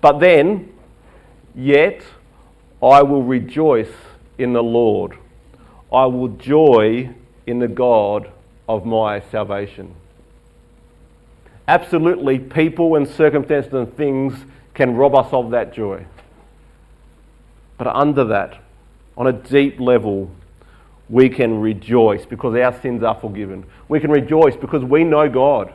But 0.00 0.18
then, 0.18 0.72
yet 1.54 2.02
I 2.82 3.02
will 3.02 3.22
rejoice 3.22 3.92
in 4.38 4.52
the 4.52 4.62
Lord. 4.62 5.16
I 5.92 6.06
will 6.06 6.28
joy 6.28 7.10
in 7.46 7.58
the 7.58 7.68
God 7.68 8.30
of 8.68 8.86
my 8.86 9.20
salvation. 9.20 9.94
Absolutely, 11.68 12.38
people 12.38 12.96
and 12.96 13.06
circumstances 13.06 13.72
and 13.72 13.96
things 13.96 14.34
can 14.74 14.96
rob 14.96 15.14
us 15.14 15.32
of 15.32 15.50
that 15.50 15.72
joy. 15.72 16.06
But 17.78 17.88
under 17.88 18.24
that, 18.24 18.62
on 19.16 19.26
a 19.26 19.32
deep 19.32 19.80
level, 19.80 20.30
we 21.08 21.28
can 21.28 21.60
rejoice 21.60 22.24
because 22.24 22.54
our 22.56 22.80
sins 22.80 23.02
are 23.02 23.18
forgiven. 23.18 23.66
We 23.88 24.00
can 24.00 24.10
rejoice 24.10 24.56
because 24.56 24.82
we 24.82 25.04
know 25.04 25.28
God 25.28 25.74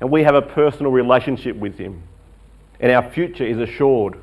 and 0.00 0.10
we 0.10 0.22
have 0.22 0.34
a 0.34 0.42
personal 0.42 0.90
relationship 0.90 1.56
with 1.56 1.78
Him. 1.78 2.02
And 2.80 2.90
our 2.90 3.08
future 3.10 3.44
is 3.44 3.58
assured 3.58 4.18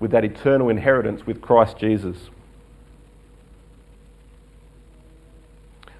with 0.00 0.10
that 0.12 0.24
eternal 0.24 0.68
inheritance 0.68 1.26
with 1.26 1.40
Christ 1.40 1.76
Jesus. 1.78 2.30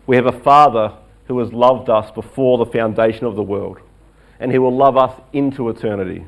We 0.06 0.16
have 0.16 0.26
a 0.26 0.32
Father 0.32 0.94
who 1.26 1.38
has 1.38 1.52
loved 1.52 1.88
us 1.88 2.10
before 2.10 2.58
the 2.58 2.66
foundation 2.66 3.26
of 3.26 3.36
the 3.36 3.42
world, 3.42 3.78
and 4.42 4.50
He 4.50 4.58
will 4.58 4.76
love 4.76 4.96
us 4.96 5.18
into 5.32 5.68
eternity. 5.68 6.26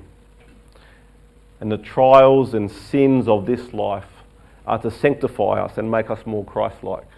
And 1.60 1.70
the 1.70 1.78
trials 1.78 2.54
and 2.54 2.70
sins 2.70 3.26
of 3.26 3.44
this 3.44 3.72
life 3.74 4.06
are 4.64 4.78
to 4.78 4.90
sanctify 4.90 5.60
us 5.60 5.78
and 5.78 5.90
make 5.90 6.10
us 6.10 6.24
more 6.24 6.44
Christ 6.44 6.84
like. 6.84 7.08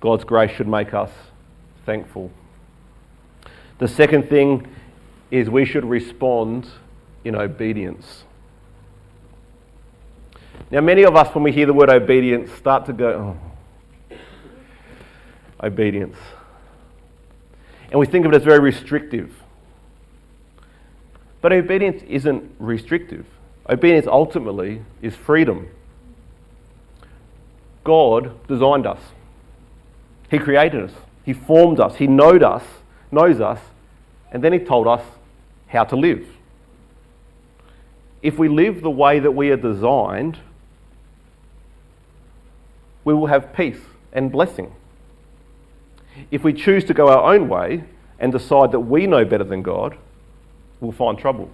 God's 0.00 0.24
grace 0.24 0.50
should 0.50 0.66
make 0.66 0.92
us 0.94 1.10
thankful. 1.86 2.32
The 3.78 3.86
second 3.86 4.28
thing 4.28 4.66
is 5.30 5.48
we 5.48 5.64
should 5.64 5.84
respond 5.84 6.66
in 7.24 7.36
obedience. 7.36 8.24
Now, 10.72 10.80
many 10.80 11.04
of 11.04 11.14
us, 11.14 11.32
when 11.36 11.44
we 11.44 11.52
hear 11.52 11.66
the 11.66 11.72
word 11.72 11.88
obedience, 11.88 12.50
start 12.54 12.86
to 12.86 12.92
go, 12.92 13.36
oh, 14.10 14.16
obedience. 15.64 16.16
And 17.92 18.00
we 18.00 18.06
think 18.06 18.24
of 18.24 18.32
it 18.32 18.36
as 18.36 18.42
very 18.42 18.58
restrictive. 18.58 19.30
But 21.42 21.52
obedience 21.52 22.02
isn't 22.08 22.50
restrictive. 22.58 23.26
Obedience 23.68 24.06
ultimately 24.06 24.82
is 25.02 25.14
freedom. 25.14 25.68
God 27.84 28.46
designed 28.48 28.86
us. 28.86 28.98
He 30.30 30.38
created 30.38 30.84
us. 30.84 30.92
He 31.26 31.34
formed 31.34 31.80
us. 31.80 31.96
He 31.96 32.06
knowed 32.06 32.42
us, 32.42 32.64
knows 33.10 33.42
us, 33.42 33.60
and 34.30 34.42
then 34.42 34.54
he 34.54 34.58
told 34.58 34.88
us 34.88 35.02
how 35.66 35.84
to 35.84 35.94
live. 35.94 36.26
If 38.22 38.38
we 38.38 38.48
live 38.48 38.80
the 38.80 38.90
way 38.90 39.18
that 39.18 39.32
we 39.32 39.50
are 39.50 39.56
designed, 39.58 40.38
we 43.04 43.12
will 43.12 43.26
have 43.26 43.52
peace 43.52 43.80
and 44.14 44.32
blessing. 44.32 44.72
If 46.30 46.44
we 46.44 46.52
choose 46.52 46.84
to 46.84 46.94
go 46.94 47.08
our 47.08 47.34
own 47.34 47.48
way 47.48 47.84
and 48.18 48.32
decide 48.32 48.72
that 48.72 48.80
we 48.80 49.06
know 49.06 49.24
better 49.24 49.44
than 49.44 49.62
God, 49.62 49.96
we'll 50.80 50.92
find 50.92 51.18
trouble. 51.18 51.50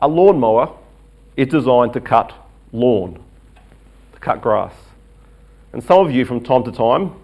A 0.00 0.08
lawnmower 0.08 0.76
is 1.36 1.48
designed 1.48 1.92
to 1.94 2.00
cut 2.00 2.32
lawn, 2.72 3.22
to 4.12 4.20
cut 4.20 4.40
grass. 4.42 4.74
And 5.72 5.82
some 5.82 6.06
of 6.06 6.12
you, 6.12 6.24
from 6.24 6.42
time 6.42 6.62
to 6.64 6.72
time, 6.72 7.14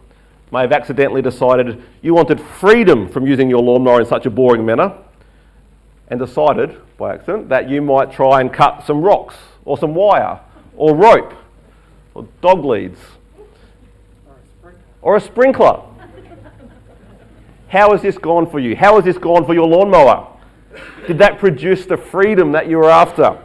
may 0.51 0.63
have 0.63 0.73
accidentally 0.73 1.23
decided 1.23 1.83
you 2.03 2.15
wanted 2.15 2.41
freedom 2.41 3.09
from 3.09 3.27
using 3.27 3.49
your 3.49 3.63
lawnmower 3.63 4.01
in 4.01 4.07
such 4.07 4.27
a 4.27 4.31
boring 4.31 4.67
manner 4.67 4.93
and 6.09 6.19
decided, 6.19 6.77
by 6.97 7.15
accident, 7.15 7.49
that 7.49 7.69
you 7.69 7.81
might 7.81 8.11
try 8.11 8.41
and 8.41 8.53
cut 8.53 8.85
some 8.85 9.01
rocks 9.01 9.37
or 9.65 9.79
some 9.79 9.95
wire 9.95 10.41
or 10.77 10.97
rope 10.97 11.35
or 12.15 12.27
dog 12.41 12.65
leads 12.65 12.99
or 15.03 15.17
a 15.17 15.21
sprinkler. 15.21 15.83
How 17.69 17.93
has 17.93 18.03
this 18.03 18.19
gone 18.19 18.51
for 18.51 18.59
you? 18.59 18.75
How 18.75 18.97
has 18.97 19.05
this 19.05 19.19
gone 19.19 19.47
for 19.47 19.55
your 19.55 19.67
lawnmower? 19.67 20.27
Did 21.07 21.19
that 21.19 21.39
produce 21.39 21.87
the 21.87 21.97
freedom 21.97 22.53
that 22.53 22.69
you 22.69 22.79
were 22.79 22.91
after? 22.91 23.39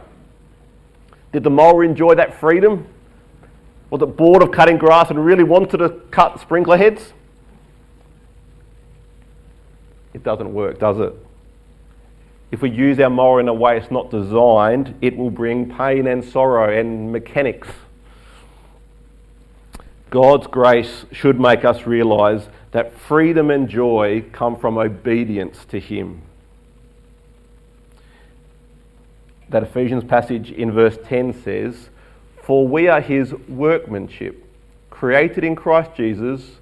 Did 1.32 1.44
the 1.44 1.50
mower 1.50 1.84
enjoy 1.84 2.14
that 2.14 2.38
freedom? 2.40 2.86
Was 3.90 4.02
it 4.02 4.16
bored 4.16 4.42
of 4.42 4.50
cutting 4.50 4.78
grass 4.78 5.10
and 5.10 5.24
really 5.24 5.44
wanted 5.44 5.78
to 5.78 5.90
cut 6.10 6.40
sprinkler 6.40 6.76
heads? 6.76 7.12
It 10.12 10.24
doesn't 10.24 10.52
work, 10.52 10.78
does 10.78 10.98
it? 10.98 11.14
If 12.50 12.62
we 12.62 12.70
use 12.70 12.98
our 13.00 13.10
mower 13.10 13.40
in 13.40 13.48
a 13.48 13.54
way 13.54 13.76
it's 13.76 13.90
not 13.90 14.10
designed, 14.10 14.94
it 15.00 15.16
will 15.16 15.30
bring 15.30 15.70
pain 15.76 16.06
and 16.06 16.24
sorrow 16.24 16.76
and 16.76 17.12
mechanics. 17.12 17.68
God's 20.10 20.46
grace 20.46 21.04
should 21.12 21.40
make 21.40 21.64
us 21.64 21.86
realize 21.86 22.48
that 22.72 22.96
freedom 22.98 23.50
and 23.50 23.68
joy 23.68 24.24
come 24.32 24.56
from 24.56 24.78
obedience 24.78 25.64
to 25.66 25.80
Him. 25.80 26.22
that 29.48 29.62
Ephesians 29.62 30.04
passage 30.04 30.50
in 30.50 30.72
verse 30.72 30.98
10 31.04 31.42
says, 31.42 31.88
For 32.42 32.66
we 32.66 32.88
are 32.88 33.00
his 33.00 33.32
workmanship, 33.48 34.44
created 34.90 35.44
in 35.44 35.54
Christ 35.54 35.92
Jesus 35.96 36.56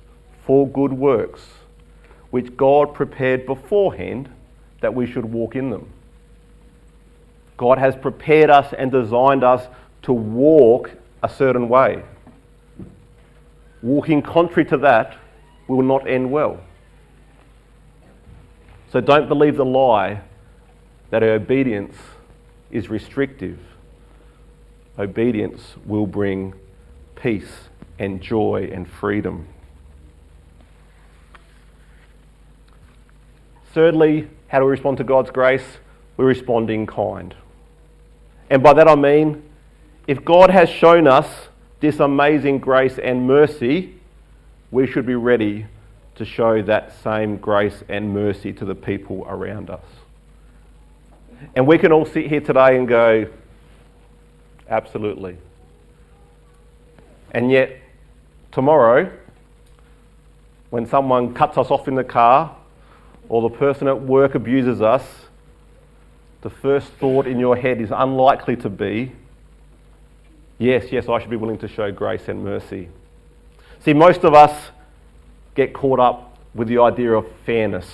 for 0.44 0.68
good 0.68 0.92
works, 0.92 1.42
which 2.30 2.56
God 2.56 2.94
prepared 2.94 3.46
beforehand 3.46 4.28
that 4.80 4.94
we 4.94 5.10
should 5.10 5.24
walk 5.24 5.56
in 5.56 5.70
them. 5.70 5.88
God 7.56 7.78
has 7.78 7.94
prepared 7.96 8.50
us 8.50 8.74
and 8.76 8.90
designed 8.90 9.44
us 9.44 9.66
to 10.02 10.12
walk 10.12 10.90
a 11.22 11.28
certain 11.28 11.68
way. 11.68 12.02
Walking 13.84 14.22
contrary 14.22 14.64
to 14.70 14.78
that 14.78 15.14
will 15.68 15.82
not 15.82 16.08
end 16.08 16.30
well. 16.30 16.58
So 18.90 19.02
don't 19.02 19.28
believe 19.28 19.56
the 19.56 19.64
lie 19.64 20.22
that 21.10 21.22
obedience 21.22 21.94
is 22.70 22.88
restrictive, 22.88 23.58
obedience 24.98 25.74
will 25.84 26.06
bring 26.06 26.54
peace 27.14 27.68
and 27.98 28.22
joy 28.22 28.70
and 28.72 28.88
freedom. 28.88 29.48
Thirdly, 33.74 34.30
how 34.48 34.60
do 34.60 34.64
we 34.64 34.70
respond 34.70 34.96
to 34.96 35.04
God's 35.04 35.30
grace? 35.30 35.76
We 36.16 36.24
respond 36.24 36.70
in 36.70 36.86
kind. 36.86 37.34
And 38.48 38.62
by 38.62 38.72
that 38.72 38.88
I 38.88 38.94
mean, 38.94 39.42
if 40.06 40.24
God 40.24 40.48
has 40.48 40.70
shown 40.70 41.06
us 41.06 41.48
this 41.84 42.00
amazing 42.00 42.58
grace 42.58 42.98
and 42.98 43.26
mercy, 43.26 43.92
we 44.70 44.86
should 44.86 45.04
be 45.04 45.14
ready 45.14 45.66
to 46.14 46.24
show 46.24 46.62
that 46.62 46.94
same 47.02 47.36
grace 47.36 47.84
and 47.90 48.14
mercy 48.14 48.54
to 48.54 48.64
the 48.64 48.74
people 48.74 49.26
around 49.28 49.68
us. 49.68 49.84
And 51.54 51.66
we 51.66 51.76
can 51.76 51.92
all 51.92 52.06
sit 52.06 52.28
here 52.28 52.40
today 52.40 52.78
and 52.78 52.88
go, 52.88 53.26
absolutely. 54.66 55.36
And 57.32 57.50
yet, 57.50 57.78
tomorrow, 58.50 59.12
when 60.70 60.86
someone 60.86 61.34
cuts 61.34 61.58
us 61.58 61.70
off 61.70 61.86
in 61.86 61.96
the 61.96 62.04
car 62.04 62.56
or 63.28 63.42
the 63.42 63.54
person 63.54 63.88
at 63.88 64.00
work 64.00 64.34
abuses 64.34 64.80
us, 64.80 65.04
the 66.40 66.48
first 66.48 66.88
thought 66.92 67.26
in 67.26 67.38
your 67.38 67.56
head 67.56 67.78
is 67.82 67.90
unlikely 67.94 68.56
to 68.56 68.70
be, 68.70 69.12
yes, 70.58 70.86
yes, 70.90 71.08
I 71.08 71.20
should 71.20 71.30
be 71.30 71.36
willing 71.36 71.58
to 71.58 71.68
show 71.68 71.90
grace 71.90 72.28
and 72.28 72.42
mercy. 72.42 72.88
See, 73.80 73.92
most 73.92 74.24
of 74.24 74.34
us 74.34 74.70
get 75.54 75.72
caught 75.72 76.00
up 76.00 76.38
with 76.54 76.68
the 76.68 76.78
idea 76.78 77.12
of 77.12 77.26
fairness. 77.44 77.86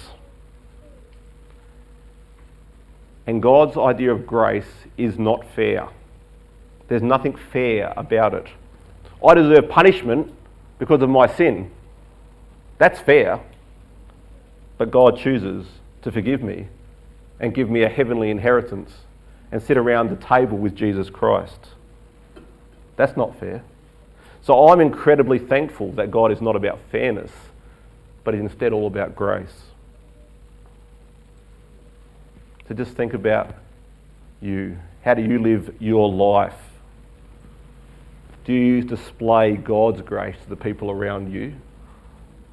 And 3.27 3.43
God's 3.43 3.77
idea 3.77 4.13
of 4.13 4.27
grace 4.27 4.87
is 4.97 5.19
not 5.19 5.45
fair. 5.55 5.89
There's 6.89 7.03
nothing 7.03 7.37
fair 7.53 7.93
about 7.97 8.35
it. 8.35 8.47
I 9.27 9.35
deserve 9.35 9.69
punishment 9.69 10.33
because 10.79 11.03
of 11.03 11.11
my 11.11 11.27
sin. 11.27 11.71
That's 12.79 12.99
fair. 13.01 13.41
But 14.79 14.91
God 14.91 15.19
chooses 15.19 15.67
to 16.03 16.11
forgive 16.11 16.43
me 16.43 16.69
and 17.39 17.55
give 17.55 17.71
me 17.71 17.83
a 17.83 17.89
heavenly 17.89 18.31
inheritance 18.31 18.93
and 19.53 19.63
sit 19.63 19.77
around 19.77 20.11
the 20.11 20.17
table 20.17 20.57
with 20.57 20.75
Jesus 20.75 21.11
Christ. 21.11 21.69
That's 23.01 23.17
not 23.17 23.35
fair. 23.41 23.63
So 24.43 24.69
I'm 24.69 24.79
incredibly 24.79 25.39
thankful 25.39 25.93
that 25.93 26.11
God 26.11 26.31
is 26.33 26.43
not 26.43 26.55
about 26.55 26.79
fairness, 26.93 27.31
but 28.25 28.35
is 28.35 28.43
instead 28.43 28.75
all 28.75 28.87
about 28.87 29.17
grace. 29.17 29.63
So 32.69 32.75
just 32.75 32.93
think 32.93 33.15
about 33.15 33.55
you. 34.43 34.77
How 35.03 35.15
do 35.15 35.23
you 35.23 35.39
live 35.39 35.75
your 35.79 36.13
life? 36.13 36.61
Do 38.45 38.53
you 38.53 38.83
display 38.83 39.57
God's 39.57 40.03
grace 40.03 40.37
to 40.43 40.51
the 40.51 40.57
people 40.57 40.91
around 40.91 41.33
you? 41.33 41.55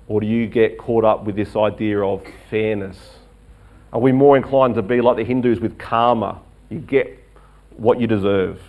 Or 0.08 0.22
do 0.22 0.28
you 0.28 0.48
get 0.48 0.78
caught 0.78 1.04
up 1.04 1.26
with 1.26 1.36
this 1.36 1.58
idea 1.58 2.00
of 2.00 2.26
fairness? 2.50 2.98
Are 3.92 4.00
we 4.00 4.14
more 4.14 4.38
inclined 4.38 4.76
to 4.76 4.82
be 4.82 5.02
like 5.02 5.18
the 5.18 5.26
Hindus 5.26 5.60
with 5.60 5.78
karma? 5.78 6.40
You 6.70 6.80
get 6.80 7.22
what 7.76 8.00
you 8.00 8.08
deserve. 8.08 8.62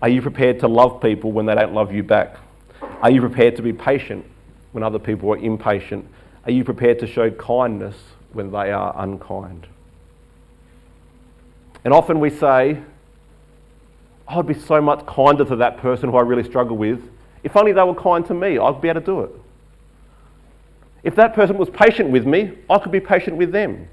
Are 0.00 0.08
you 0.08 0.22
prepared 0.22 0.60
to 0.60 0.68
love 0.68 1.00
people 1.00 1.32
when 1.32 1.46
they 1.46 1.54
don't 1.54 1.74
love 1.74 1.92
you 1.92 2.02
back? 2.02 2.36
Are 3.02 3.10
you 3.10 3.20
prepared 3.20 3.56
to 3.56 3.62
be 3.62 3.72
patient 3.72 4.24
when 4.72 4.84
other 4.84 4.98
people 4.98 5.30
are 5.32 5.38
impatient? 5.38 6.06
Are 6.44 6.52
you 6.52 6.64
prepared 6.64 6.98
to 7.00 7.06
show 7.06 7.30
kindness 7.30 7.96
when 8.32 8.50
they 8.50 8.70
are 8.70 8.94
unkind? 8.96 9.66
And 11.84 11.92
often 11.92 12.20
we 12.20 12.30
say, 12.30 12.80
oh, 14.28 14.38
I'd 14.38 14.46
be 14.46 14.54
so 14.54 14.80
much 14.80 15.04
kinder 15.06 15.44
to 15.44 15.56
that 15.56 15.78
person 15.78 16.10
who 16.10 16.16
I 16.16 16.22
really 16.22 16.44
struggle 16.44 16.76
with. 16.76 17.02
If 17.42 17.56
only 17.56 17.72
they 17.72 17.82
were 17.82 17.94
kind 17.94 18.24
to 18.26 18.34
me, 18.34 18.58
I'd 18.58 18.80
be 18.80 18.88
able 18.88 19.00
to 19.00 19.06
do 19.06 19.20
it. 19.22 19.30
If 21.02 21.14
that 21.16 21.34
person 21.34 21.56
was 21.56 21.70
patient 21.70 22.10
with 22.10 22.26
me, 22.26 22.52
I 22.68 22.78
could 22.78 22.92
be 22.92 23.00
patient 23.00 23.36
with 23.36 23.52
them. 23.52 23.88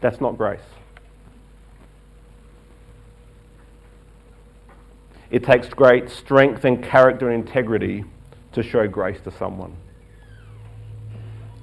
That's 0.00 0.20
not 0.20 0.36
grace. 0.36 0.60
It 5.30 5.44
takes 5.44 5.68
great 5.68 6.10
strength 6.10 6.64
and 6.64 6.82
character 6.82 7.30
and 7.30 7.46
integrity 7.46 8.04
to 8.52 8.62
show 8.62 8.88
grace 8.88 9.20
to 9.22 9.30
someone, 9.30 9.76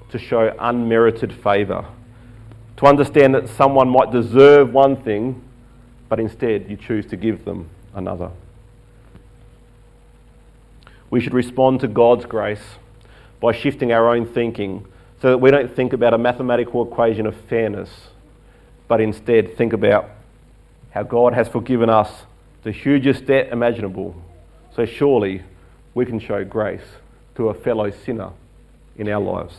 to 0.10 0.18
show 0.18 0.56
unmerited 0.58 1.34
favour, 1.34 1.86
to 2.78 2.86
understand 2.86 3.36
that 3.36 3.50
someone 3.50 3.90
might 3.90 4.12
deserve 4.12 4.72
one 4.72 4.96
thing, 4.96 5.44
but 6.08 6.20
instead 6.20 6.70
you 6.70 6.78
choose 6.78 7.06
to 7.08 7.18
give 7.18 7.44
them 7.44 7.70
another. 7.94 8.32
We 11.10 11.20
should 11.20 11.34
respond 11.34 11.82
to 11.82 11.88
God's 11.88 12.26
grace 12.26 12.64
by 13.42 13.52
shifting 13.52 13.92
our 13.92 14.10
own 14.10 14.26
thinking 14.26 14.86
so 15.22 15.30
that 15.30 15.38
we 15.40 15.52
don't 15.52 15.76
think 15.76 15.94
about 15.94 16.14
a 16.14 16.18
mathematical 16.18 16.86
equation 16.86 17.26
of 17.26 17.36
fairness, 17.36 17.90
but 18.88 19.02
instead 19.02 19.58
think 19.58 19.74
about 19.74 20.10
how 20.92 21.04
God 21.04 21.34
has 21.34 21.48
forgiven 21.48 21.90
us 21.90 22.24
the 22.68 22.74
hugest 22.74 23.26
debt 23.26 23.48
imaginable. 23.54 24.14
So 24.76 24.86
surely 24.86 25.42
we 25.94 26.06
can 26.06 26.20
show 26.20 26.44
grace 26.44 26.84
to 27.36 27.48
a 27.48 27.54
fellow 27.54 27.92
sinner 27.92 28.32
in 28.98 29.08
our 29.08 29.22
lives. 29.22 29.56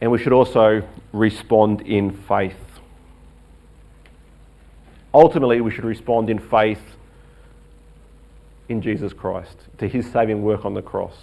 And 0.00 0.10
we 0.10 0.16
should 0.16 0.32
also 0.32 0.82
respond 1.12 1.82
in 1.82 2.10
faith. 2.10 2.56
Ultimately, 5.12 5.60
we 5.60 5.70
should 5.70 5.84
respond 5.84 6.30
in 6.30 6.38
faith 6.38 6.80
in 8.66 8.80
Jesus 8.80 9.12
Christ, 9.12 9.58
to 9.76 9.86
his 9.86 10.10
saving 10.10 10.42
work 10.42 10.64
on 10.64 10.72
the 10.72 10.80
cross. 10.80 11.16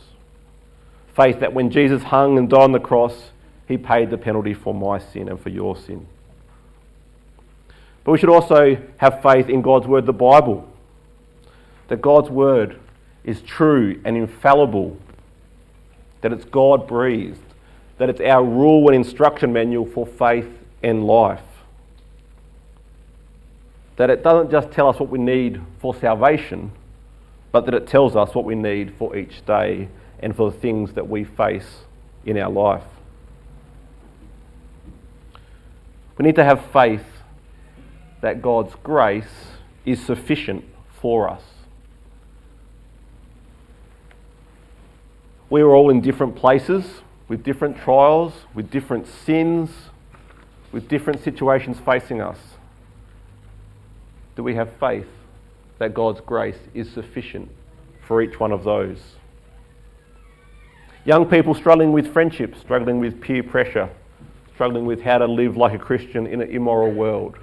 Faith 1.16 1.40
that 1.40 1.54
when 1.54 1.72
Jesus 1.72 2.04
hung 2.04 2.38
and 2.38 2.48
died 2.48 2.62
on 2.62 2.72
the 2.72 2.80
cross, 2.80 3.32
he 3.68 3.78
paid 3.78 4.12
the 4.12 4.18
penalty 4.20 4.54
for 4.54 4.76
my 4.76 5.00
sin 5.00 5.28
and 5.28 5.40
for 5.40 5.50
your 5.50 5.76
sin. 5.76 6.06
But 8.04 8.12
we 8.12 8.18
should 8.18 8.30
also 8.30 8.78
have 8.98 9.22
faith 9.22 9.50
in 9.50 9.62
God's 9.62 9.88
word, 9.88 10.06
the 10.06 10.14
Bible. 10.14 10.68
That 11.88 12.02
God's 12.02 12.30
word 12.30 12.80
is 13.24 13.42
true 13.42 14.02
and 14.04 14.18
infallible. 14.18 14.98
That 16.22 16.34
it's 16.34 16.46
God 16.46 16.88
breathed. 16.88 17.40
That 17.98 18.10
it's 18.10 18.20
our 18.20 18.44
rule 18.44 18.88
and 18.88 18.96
instruction 18.96 19.54
manual 19.54 19.86
for 19.86 20.06
faith 20.06 20.50
and 20.82 21.06
life. 21.06 21.42
That 23.96 24.10
it 24.10 24.24
doesn't 24.24 24.52
just 24.52 24.72
tell 24.72 24.90
us 24.90 25.00
what 25.00 25.10
we 25.10 25.20
need 25.20 25.62
for 25.80 25.96
salvation, 25.96 26.72
but 27.52 27.66
that 27.66 27.74
it 27.76 27.88
tells 27.88 28.16
us 28.16 28.34
what 28.34 28.44
we 28.44 28.56
need 28.56 28.94
for 28.98 29.16
each 29.16 29.46
day 29.46 29.88
and 30.20 30.36
for 30.36 30.52
the 30.52 30.58
things 30.58 30.94
that 30.94 31.08
we 31.08 31.24
face 31.24 31.84
in 32.26 32.38
our 32.38 32.50
life. 32.50 32.84
We 36.18 36.26
need 36.26 36.36
to 36.36 36.44
have 36.44 36.66
faith 36.72 37.06
that 38.24 38.42
God's 38.42 38.74
grace 38.84 39.52
is 39.84 40.02
sufficient 40.02 40.64
for 41.02 41.30
us. 41.30 41.42
We 45.50 45.60
are 45.60 45.76
all 45.76 45.90
in 45.90 46.00
different 46.00 46.38
places, 46.38 46.86
with 47.28 47.44
different 47.44 47.78
trials, 47.78 48.32
with 48.54 48.72
different 48.72 49.08
sins, 49.08 49.70
with 50.72 50.88
different 50.88 51.22
situations 51.22 51.80
facing 51.86 52.22
us. 52.22 52.38
Do 54.38 54.44
we 54.44 54.56
have 54.56 54.72
faith 54.80 55.10
that 55.80 55.94
God's 55.94 56.22
grace 56.22 56.60
is 56.74 56.90
sufficient 56.90 57.52
for 58.08 58.22
each 58.22 58.40
one 58.40 58.54
of 58.54 58.64
those? 58.64 59.00
Young 61.04 61.26
people 61.26 61.54
struggling 61.54 61.92
with 61.92 62.14
friendships, 62.14 62.58
struggling 62.62 63.02
with 63.02 63.20
peer 63.20 63.44
pressure, 63.44 63.90
struggling 64.54 64.86
with 64.86 65.02
how 65.02 65.18
to 65.18 65.26
live 65.26 65.58
like 65.58 65.74
a 65.74 65.78
Christian 65.78 66.26
in 66.26 66.42
an 66.42 66.50
immoral 66.50 66.94
world. 66.94 67.38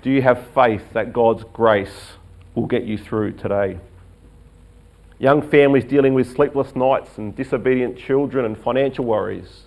Do 0.00 0.10
you 0.10 0.22
have 0.22 0.46
faith 0.54 0.92
that 0.94 1.12
God's 1.12 1.44
grace 1.52 2.12
will 2.54 2.66
get 2.66 2.84
you 2.84 2.96
through 2.96 3.32
today? 3.32 3.78
Young 5.18 5.42
families 5.42 5.84
dealing 5.84 6.14
with 6.14 6.32
sleepless 6.32 6.74
nights 6.74 7.18
and 7.18 7.36
disobedient 7.36 7.96
children 7.98 8.44
and 8.44 8.58
financial 8.58 9.04
worries. 9.04 9.64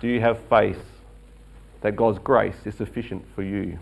Do 0.00 0.08
you 0.08 0.20
have 0.20 0.38
faith 0.48 0.82
that 1.80 1.96
God's 1.96 2.18
grace 2.18 2.56
is 2.64 2.74
sufficient 2.74 3.24
for 3.34 3.42
you? 3.42 3.78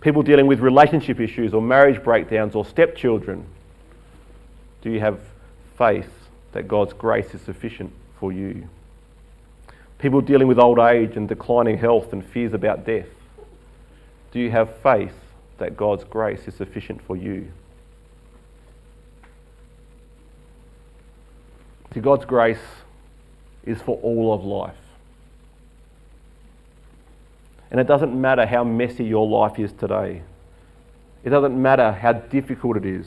People 0.00 0.22
dealing 0.22 0.46
with 0.46 0.60
relationship 0.60 1.20
issues 1.20 1.54
or 1.54 1.62
marriage 1.62 2.02
breakdowns 2.02 2.54
or 2.54 2.64
stepchildren. 2.64 3.46
Do 4.82 4.90
you 4.90 5.00
have 5.00 5.20
faith 5.78 6.10
that 6.52 6.68
God's 6.68 6.92
grace 6.92 7.34
is 7.34 7.40
sufficient 7.42 7.92
for 8.18 8.32
you? 8.32 8.68
People 10.00 10.22
dealing 10.22 10.48
with 10.48 10.58
old 10.58 10.78
age 10.78 11.16
and 11.16 11.28
declining 11.28 11.76
health 11.76 12.14
and 12.14 12.24
fears 12.24 12.54
about 12.54 12.86
death. 12.86 13.08
Do 14.32 14.40
you 14.40 14.50
have 14.50 14.74
faith 14.78 15.12
that 15.58 15.76
God's 15.76 16.04
grace 16.04 16.48
is 16.48 16.54
sufficient 16.54 17.02
for 17.02 17.16
you? 17.16 17.52
See, 21.92 22.00
God's 22.00 22.24
grace 22.24 22.62
is 23.64 23.82
for 23.82 23.98
all 24.02 24.32
of 24.32 24.42
life. 24.42 24.74
And 27.70 27.78
it 27.78 27.86
doesn't 27.86 28.18
matter 28.18 28.46
how 28.46 28.64
messy 28.64 29.04
your 29.04 29.28
life 29.28 29.58
is 29.58 29.70
today. 29.72 30.22
It 31.24 31.28
doesn't 31.28 31.60
matter 31.60 31.92
how 31.92 32.14
difficult 32.14 32.78
it 32.78 32.86
is. 32.86 33.06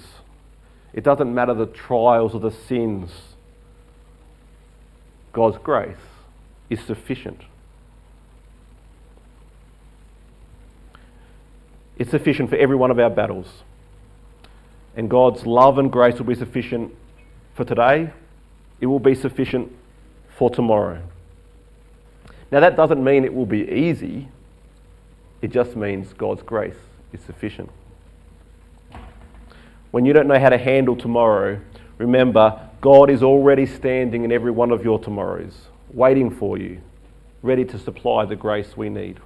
It 0.93 1.03
doesn't 1.03 1.33
matter 1.33 1.55
the 1.55 1.65
trials 1.65 2.35
or 2.35 2.39
the 2.39 2.51
sins. 2.51 3.09
God's 5.31 5.57
grace 5.57 5.97
is 6.69 6.79
sufficient. 6.81 7.41
It's 11.97 12.11
sufficient 12.11 12.49
for 12.49 12.55
every 12.55 12.75
one 12.75 12.91
of 12.91 12.99
our 12.99 13.09
battles. 13.09 13.63
And 14.95 15.09
God's 15.09 15.45
love 15.45 15.77
and 15.77 15.91
grace 15.91 16.17
will 16.17 16.25
be 16.25 16.35
sufficient 16.35 16.93
for 17.53 17.63
today. 17.63 18.11
It 18.79 18.87
will 18.87 18.99
be 18.99 19.15
sufficient 19.15 19.71
for 20.37 20.49
tomorrow. 20.49 21.01
Now, 22.51 22.59
that 22.59 22.75
doesn't 22.75 23.03
mean 23.03 23.25
it 23.25 23.33
will 23.33 23.45
be 23.45 23.67
easy, 23.67 24.27
it 25.41 25.51
just 25.51 25.75
means 25.75 26.13
God's 26.13 26.43
grace 26.43 26.77
is 27.11 27.21
sufficient. 27.21 27.69
when 29.91 30.05
you 30.05 30.13
don't 30.13 30.27
know 30.27 30.39
how 30.39 30.49
to 30.49 30.57
handle 30.57 30.95
tomorrow, 30.95 31.59
remember 31.99 32.59
God 32.81 33.09
is 33.09 33.21
already 33.21 33.65
standing 33.65 34.23
in 34.23 34.31
every 34.31 34.51
one 34.51 34.71
of 34.71 34.83
your 34.83 34.97
tomorrows, 34.97 35.67
waiting 35.93 36.29
for 36.29 36.57
you, 36.57 36.81
ready 37.41 37.63
to 37.63 37.77
supply 37.77 38.25
the 38.25 38.35
grace 38.35 38.75
we 38.75 38.89
need. 38.89 39.19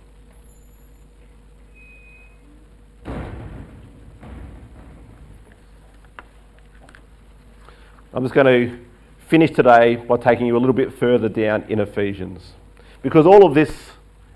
I'm 8.13 8.23
just 8.23 8.33
going 8.33 8.47
to 8.47 8.79
finish 9.27 9.51
today 9.51 9.95
by 9.95 10.17
taking 10.17 10.47
you 10.47 10.57
a 10.57 10.59
little 10.59 10.73
bit 10.73 10.93
further 10.93 11.29
down 11.29 11.63
in 11.69 11.79
Ephesians. 11.79 12.53
Because 13.01 13.25
all 13.25 13.45
of 13.45 13.53
this, 13.53 13.71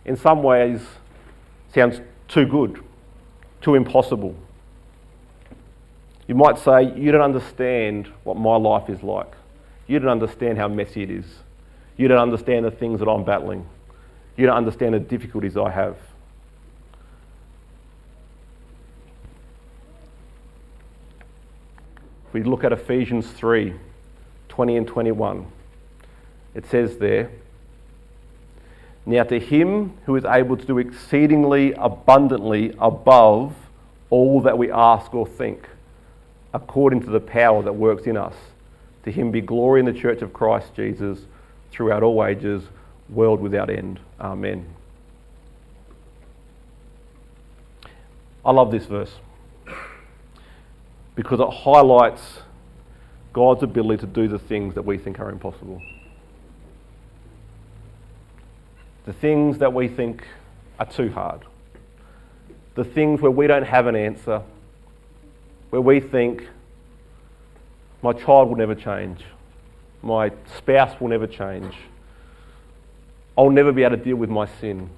in 0.06 0.15
some 0.15 0.44
ways, 0.44 0.82
sounds 1.74 2.00
too 2.28 2.46
good, 2.46 2.84
too 3.62 3.76
impossible. 3.76 4.36
You 6.28 6.36
might 6.36 6.60
say, 6.60 6.94
You 6.96 7.12
don't 7.12 7.22
understand 7.22 8.08
what 8.24 8.38
my 8.38 8.56
life 8.56 8.89
is 8.89 9.02
like. 9.04 9.34
You 9.88 10.00
don't 10.00 10.10
understand 10.10 10.58
how 10.58 10.67
messy 10.67 11.04
it 11.04 11.10
is. 11.10 11.26
You 12.02 12.08
don't 12.08 12.18
understand 12.18 12.66
the 12.66 12.72
things 12.72 13.00
that 13.00 13.08
I'm 13.08 13.24
battling. 13.24 13.64
You 14.36 14.48
don't 14.48 14.58
understand 14.58 14.96
the 14.96 15.00
difficulties 15.00 15.56
I 15.56 15.70
have. 15.70 15.96
If 22.26 22.34
we 22.34 22.42
look 22.42 22.64
at 22.64 22.72
Ephesians 22.72 23.30
3 23.30 23.76
20 24.50 24.78
and 24.78 24.88
21, 24.88 25.46
it 26.56 26.66
says 26.66 26.98
there, 26.98 27.30
Now 29.06 29.22
to 29.26 29.40
him 29.40 29.96
who 30.08 30.16
is 30.16 30.26
able 30.26 30.58
to 30.58 30.66
do 30.66 30.80
exceedingly 30.80 31.74
abundantly 31.74 32.74
above 32.80 33.54
all 34.10 34.42
that 34.42 34.58
we 34.58 34.72
ask 34.72 35.14
or 35.14 35.28
think, 35.28 35.70
according 36.52 37.02
to 37.02 37.12
the 37.12 37.20
power 37.20 37.62
that 37.62 37.74
works 37.74 38.08
in 38.08 38.18
us, 38.18 38.34
to 39.06 39.12
him 39.12 39.30
be 39.30 39.40
glory 39.40 39.82
in 39.82 39.86
the 39.86 39.94
church 39.94 40.24
of 40.24 40.34
Christ 40.34 40.74
Jesus 40.76 41.28
throughout 41.72 42.04
all 42.04 42.24
ages, 42.26 42.64
world 43.10 43.42
without 43.42 43.70
end. 43.70 44.00
Amen. 44.20 44.66
I 48.44 48.52
love 48.52 48.72
this 48.72 48.86
verse 48.86 49.14
because 51.16 51.40
it 51.40 51.50
highlights 51.50 52.40
God's 53.34 53.64
ability 53.64 54.02
to 54.02 54.08
do 54.08 54.28
the 54.28 54.40
things 54.40 54.76
that 54.76 54.84
we 54.84 54.98
think 54.98 55.20
are 55.20 55.30
impossible. 55.30 55.82
The 59.06 59.14
things 59.14 59.58
that 59.60 59.74
we 59.74 59.88
think 59.88 60.26
are 60.80 60.86
too 60.86 61.12
hard. 61.12 61.42
The 62.76 62.84
things 62.84 63.22
where 63.22 63.32
we 63.32 63.48
don't 63.48 63.66
have 63.66 63.88
an 63.88 63.96
answer, 63.96 64.42
where 65.70 65.82
we 65.82 66.00
think, 66.00 66.48
my 68.02 68.14
child 68.14 68.50
will 68.50 68.56
never 68.56 68.76
change, 68.76 69.24
my 70.02 70.32
spouse 70.58 71.00
will 71.00 71.10
never 71.10 71.28
change, 71.28 71.76
I'll 73.38 73.50
never 73.50 73.72
be 73.72 73.84
able 73.84 73.98
to 73.98 74.04
deal 74.04 74.16
with 74.16 74.30
my 74.30 74.46
sin. 74.46 74.90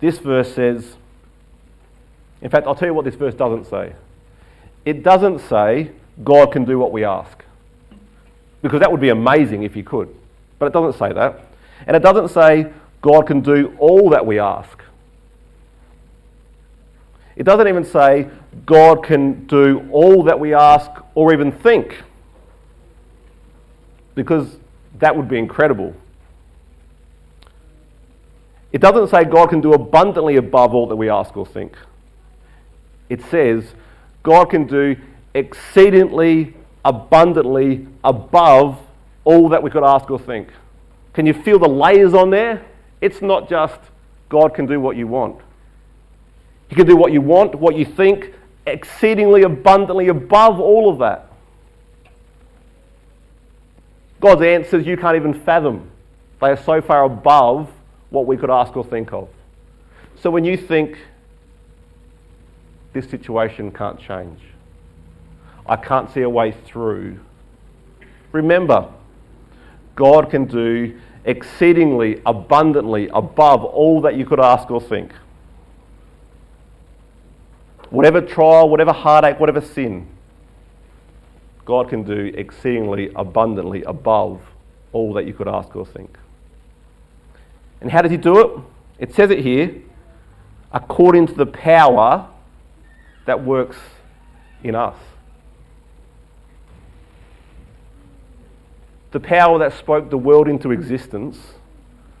This 0.00 0.18
verse 0.18 0.52
says, 0.52 0.96
in 2.40 2.50
fact, 2.50 2.66
I'll 2.66 2.74
tell 2.74 2.88
you 2.88 2.94
what 2.94 3.04
this 3.04 3.14
verse 3.14 3.34
doesn't 3.34 3.66
say. 3.66 3.94
It 4.84 5.04
doesn't 5.04 5.38
say 5.38 5.92
God 6.24 6.50
can 6.52 6.64
do 6.64 6.78
what 6.78 6.90
we 6.90 7.04
ask. 7.04 7.44
Because 8.62 8.80
that 8.80 8.90
would 8.90 9.00
be 9.00 9.10
amazing 9.10 9.62
if 9.62 9.74
He 9.74 9.82
could. 9.82 10.12
But 10.58 10.66
it 10.66 10.72
doesn't 10.72 10.98
say 10.98 11.12
that. 11.12 11.46
And 11.86 11.96
it 11.96 12.02
doesn't 12.02 12.28
say 12.28 12.72
God 13.00 13.26
can 13.26 13.40
do 13.40 13.76
all 13.78 14.10
that 14.10 14.26
we 14.26 14.38
ask. 14.38 14.82
It 17.36 17.44
doesn't 17.44 17.68
even 17.68 17.84
say 17.84 18.28
God 18.66 19.04
can 19.04 19.46
do 19.46 19.88
all 19.90 20.22
that 20.24 20.38
we 20.38 20.54
ask 20.54 20.90
or 21.14 21.32
even 21.32 21.50
think. 21.50 22.02
Because 24.14 24.58
that 24.98 25.16
would 25.16 25.28
be 25.28 25.38
incredible. 25.38 25.94
It 28.72 28.80
doesn't 28.80 29.08
say 29.08 29.24
God 29.24 29.48
can 29.48 29.60
do 29.60 29.72
abundantly 29.72 30.36
above 30.36 30.74
all 30.74 30.86
that 30.88 30.96
we 30.96 31.08
ask 31.08 31.36
or 31.36 31.46
think 31.46 31.76
it 33.12 33.22
says 33.26 33.74
God 34.22 34.46
can 34.46 34.66
do 34.66 34.96
exceedingly 35.34 36.54
abundantly 36.82 37.86
above 38.02 38.80
all 39.24 39.50
that 39.50 39.62
we 39.62 39.70
could 39.70 39.84
ask 39.84 40.10
or 40.10 40.18
think. 40.18 40.48
Can 41.12 41.26
you 41.26 41.34
feel 41.34 41.58
the 41.58 41.68
layers 41.68 42.14
on 42.14 42.30
there? 42.30 42.64
It's 43.02 43.20
not 43.20 43.50
just 43.50 43.78
God 44.30 44.54
can 44.54 44.64
do 44.64 44.80
what 44.80 44.96
you 44.96 45.06
want. 45.06 45.42
He 46.72 46.76
can 46.76 46.86
do 46.86 46.96
what 46.96 47.12
you 47.12 47.20
want, 47.20 47.54
what 47.54 47.76
you 47.76 47.84
think, 47.84 48.32
exceedingly 48.66 49.42
abundantly 49.42 50.08
above 50.08 50.58
all 50.58 50.88
of 50.88 51.00
that. 51.00 51.30
God's 54.22 54.40
answers 54.40 54.86
you 54.86 54.96
can't 54.96 55.14
even 55.14 55.34
fathom. 55.34 55.90
They 56.40 56.46
are 56.46 56.56
so 56.56 56.80
far 56.80 57.04
above 57.04 57.70
what 58.08 58.24
we 58.24 58.38
could 58.38 58.48
ask 58.48 58.74
or 58.74 58.86
think 58.86 59.12
of. 59.12 59.28
So 60.16 60.30
when 60.30 60.46
you 60.46 60.56
think, 60.56 60.96
this 62.94 63.06
situation 63.06 63.70
can't 63.70 64.00
change. 64.00 64.40
I 65.66 65.76
can't 65.76 66.10
see 66.10 66.22
a 66.22 66.30
way 66.30 66.52
through. 66.52 67.20
Remember, 68.32 68.90
God 69.94 70.30
can 70.30 70.46
do 70.46 70.98
exceedingly 71.26 72.22
abundantly 72.24 73.08
above 73.08 73.62
all 73.62 74.00
that 74.00 74.16
you 74.16 74.24
could 74.24 74.40
ask 74.40 74.70
or 74.70 74.80
think. 74.80 75.12
Whatever 77.92 78.22
trial, 78.22 78.70
whatever 78.70 78.90
heartache, 78.90 79.38
whatever 79.38 79.60
sin, 79.60 80.08
God 81.66 81.90
can 81.90 82.04
do 82.04 82.32
exceedingly 82.34 83.12
abundantly 83.14 83.82
above 83.82 84.40
all 84.92 85.12
that 85.12 85.26
you 85.26 85.34
could 85.34 85.46
ask 85.46 85.76
or 85.76 85.84
think. 85.84 86.16
And 87.82 87.90
how 87.90 88.00
does 88.00 88.10
He 88.10 88.16
do 88.16 88.40
it? 88.40 88.60
It 88.98 89.14
says 89.14 89.30
it 89.30 89.40
here 89.40 89.74
according 90.72 91.26
to 91.26 91.34
the 91.34 91.44
power 91.44 92.28
that 93.26 93.44
works 93.44 93.76
in 94.64 94.74
us. 94.74 94.96
The 99.10 99.20
power 99.20 99.58
that 99.58 99.74
spoke 99.74 100.08
the 100.08 100.16
world 100.16 100.48
into 100.48 100.70
existence, 100.70 101.38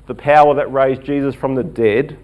the 0.06 0.14
power 0.14 0.54
that 0.54 0.70
raised 0.70 1.02
Jesus 1.02 1.34
from 1.34 1.54
the 1.54 1.64
dead, 1.64 2.18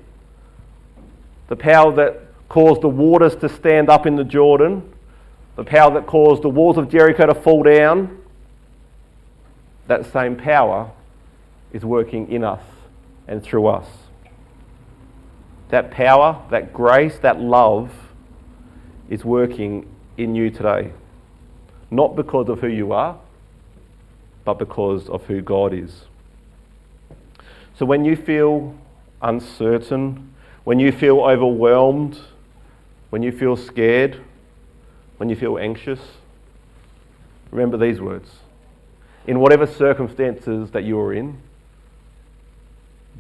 the 1.48 1.56
power 1.56 1.90
that 1.94 2.27
caused 2.48 2.80
the 2.82 2.88
waters 2.88 3.36
to 3.36 3.48
stand 3.48 3.88
up 3.88 4.06
in 4.06 4.16
the 4.16 4.24
Jordan, 4.24 4.92
the 5.56 5.64
power 5.64 5.92
that 5.94 6.06
caused 6.06 6.42
the 6.42 6.48
walls 6.48 6.78
of 6.78 6.88
Jericho 6.88 7.26
to 7.26 7.34
fall 7.34 7.62
down, 7.62 8.22
that 9.86 10.10
same 10.12 10.36
power 10.36 10.90
is 11.72 11.84
working 11.84 12.30
in 12.30 12.44
us 12.44 12.62
and 13.26 13.42
through 13.42 13.66
us. 13.66 13.86
That 15.70 15.90
power, 15.90 16.42
that 16.50 16.72
grace, 16.72 17.18
that 17.18 17.40
love 17.40 17.92
is 19.08 19.24
working 19.24 19.86
in 20.16 20.34
you 20.34 20.50
today. 20.50 20.92
Not 21.90 22.16
because 22.16 22.48
of 22.48 22.60
who 22.60 22.68
you 22.68 22.92
are, 22.92 23.18
but 24.44 24.58
because 24.58 25.08
of 25.08 25.24
who 25.26 25.40
God 25.42 25.74
is. 25.74 26.04
So 27.74 27.86
when 27.86 28.04
you 28.04 28.16
feel 28.16 28.74
uncertain, 29.20 30.34
when 30.64 30.78
you 30.78 30.92
feel 30.92 31.20
overwhelmed, 31.20 32.18
when 33.10 33.22
you 33.22 33.32
feel 33.32 33.56
scared, 33.56 34.20
when 35.16 35.28
you 35.28 35.36
feel 35.36 35.58
anxious, 35.58 36.00
remember 37.50 37.76
these 37.76 38.00
words. 38.00 38.30
In 39.26 39.40
whatever 39.40 39.66
circumstances 39.66 40.70
that 40.70 40.84
you 40.84 40.98
are 41.00 41.12
in, 41.12 41.38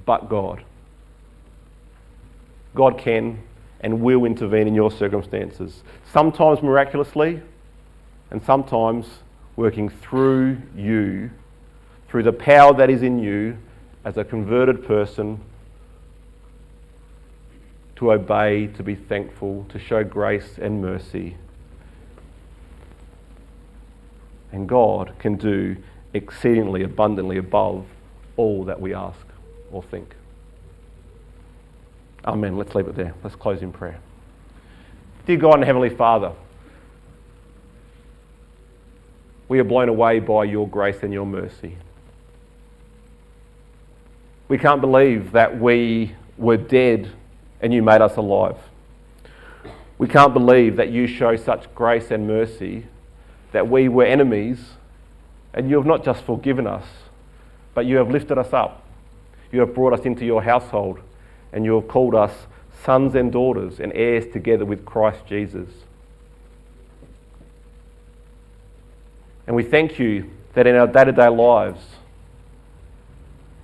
but 0.04 0.28
God. 0.28 0.64
God 2.74 2.98
can 2.98 3.42
and 3.80 4.00
will 4.00 4.24
intervene 4.24 4.66
in 4.66 4.74
your 4.74 4.90
circumstances. 4.90 5.82
Sometimes 6.12 6.62
miraculously, 6.62 7.42
and 8.30 8.42
sometimes 8.42 9.06
working 9.56 9.88
through 9.88 10.60
you, 10.76 11.30
through 12.08 12.22
the 12.22 12.32
power 12.32 12.74
that 12.74 12.90
is 12.90 13.02
in 13.02 13.18
you 13.18 13.56
as 14.04 14.16
a 14.16 14.24
converted 14.24 14.86
person 14.86 15.40
to 17.98 18.12
obey, 18.12 18.68
to 18.68 18.82
be 18.84 18.94
thankful, 18.94 19.66
to 19.68 19.76
show 19.76 20.04
grace 20.04 20.56
and 20.56 20.80
mercy. 20.80 21.36
And 24.52 24.68
God 24.68 25.12
can 25.18 25.34
do 25.34 25.76
exceedingly 26.14 26.84
abundantly 26.84 27.38
above 27.38 27.84
all 28.36 28.62
that 28.64 28.80
we 28.80 28.94
ask 28.94 29.26
or 29.72 29.82
think. 29.82 30.14
Amen. 32.24 32.56
Let's 32.56 32.76
leave 32.76 32.86
it 32.86 32.94
there. 32.94 33.14
Let's 33.24 33.34
close 33.34 33.62
in 33.62 33.72
prayer. 33.72 33.98
Dear 35.26 35.38
God 35.38 35.56
and 35.56 35.64
Heavenly 35.64 35.90
Father, 35.90 36.32
we 39.48 39.58
are 39.58 39.64
blown 39.64 39.88
away 39.88 40.20
by 40.20 40.44
your 40.44 40.68
grace 40.68 41.02
and 41.02 41.12
your 41.12 41.26
mercy. 41.26 41.76
We 44.46 44.56
can't 44.56 44.80
believe 44.80 45.32
that 45.32 45.60
we 45.60 46.14
were 46.36 46.56
dead 46.56 47.10
and 47.60 47.72
you 47.72 47.82
made 47.82 48.00
us 48.00 48.16
alive. 48.16 48.56
We 49.98 50.06
can't 50.06 50.32
believe 50.32 50.76
that 50.76 50.90
you 50.90 51.06
show 51.06 51.36
such 51.36 51.72
grace 51.74 52.10
and 52.10 52.26
mercy 52.26 52.86
that 53.52 53.68
we 53.68 53.88
were 53.88 54.04
enemies 54.04 54.58
and 55.54 55.68
you 55.68 55.76
have 55.76 55.86
not 55.86 56.04
just 56.04 56.22
forgiven 56.22 56.66
us, 56.66 56.84
but 57.74 57.86
you 57.86 57.96
have 57.96 58.10
lifted 58.10 58.38
us 58.38 58.52
up. 58.52 58.84
You 59.50 59.60
have 59.60 59.74
brought 59.74 59.92
us 59.92 60.04
into 60.04 60.24
your 60.24 60.42
household 60.42 61.00
and 61.52 61.64
you 61.64 61.74
have 61.74 61.88
called 61.88 62.14
us 62.14 62.46
sons 62.84 63.14
and 63.14 63.32
daughters 63.32 63.80
and 63.80 63.92
heirs 63.94 64.26
together 64.32 64.64
with 64.64 64.84
Christ 64.84 65.26
Jesus. 65.26 65.68
And 69.46 69.56
we 69.56 69.62
thank 69.62 69.98
you 69.98 70.30
that 70.52 70.66
in 70.66 70.76
our 70.76 70.86
day 70.86 71.04
to 71.04 71.12
day 71.12 71.28
lives, 71.28 71.80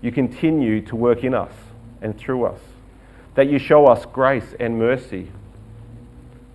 you 0.00 0.10
continue 0.10 0.80
to 0.82 0.96
work 0.96 1.24
in 1.24 1.34
us 1.34 1.52
and 2.00 2.18
through 2.18 2.44
us, 2.44 2.60
that 3.34 3.48
you 3.48 3.58
show 3.58 3.86
us 3.86 4.06
grace 4.06 4.54
and 4.60 4.78
mercy, 4.78 5.30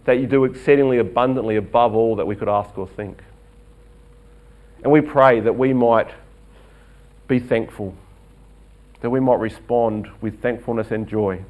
that 0.06 0.20
you 0.20 0.28
do 0.28 0.46
exceedingly 0.46 0.98
abundantly 0.98 1.56
above 1.56 1.94
all 1.94 2.15
that 2.15 2.26
we 2.26 2.36
could 2.36 2.50
ask 2.50 2.78
or 2.78 2.88
think. 2.88 3.22
And 4.82 4.92
we 4.92 5.02
pray 5.02 5.39
that 5.42 5.54
we 5.58 5.74
might 5.74 6.10
be 7.28 7.39
thankful, 7.39 7.94
that 9.02 9.10
we 9.10 9.20
might 9.20 9.39
respond 9.39 10.10
with 10.22 10.42
thankfulness 10.42 10.92
and 10.92 11.08
joy, 11.08 11.44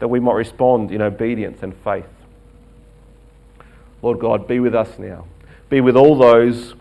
that 0.00 0.08
we 0.08 0.20
might 0.20 0.34
respond 0.34 0.90
in 0.90 1.00
obedience 1.00 1.62
and 1.62 1.74
faith. 1.76 2.06
Lord 4.02 4.18
God, 4.18 4.46
be 4.46 4.60
with 4.60 4.74
us 4.74 4.98
now. 4.98 5.26
Be 5.68 5.80
with 5.80 5.96
all 5.96 6.16
those 6.16 6.74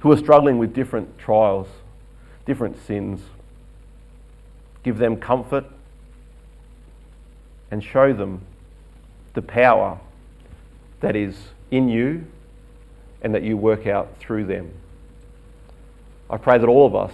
who 0.00 0.12
are 0.12 0.16
struggling 0.16 0.58
with 0.58 0.74
different 0.74 1.18
trials, 1.18 1.68
different 2.44 2.76
sins. 2.86 3.20
Give 4.82 4.98
them 4.98 5.16
comfort 5.16 5.64
and 7.74 7.82
show 7.82 8.12
them 8.12 8.40
the 9.32 9.42
power 9.42 9.98
that 11.00 11.16
is 11.16 11.34
in 11.72 11.88
you 11.88 12.24
and 13.20 13.34
that 13.34 13.42
you 13.42 13.56
work 13.56 13.84
out 13.84 14.16
through 14.20 14.44
them. 14.44 14.70
I 16.30 16.36
pray 16.36 16.56
that 16.56 16.68
all 16.68 16.86
of 16.86 16.94
us 16.94 17.12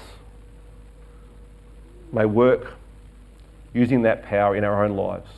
may 2.12 2.26
work 2.26 2.74
using 3.72 4.02
that 4.02 4.22
power 4.22 4.54
in 4.54 4.62
our 4.62 4.84
own 4.84 4.96
lives, 4.96 5.30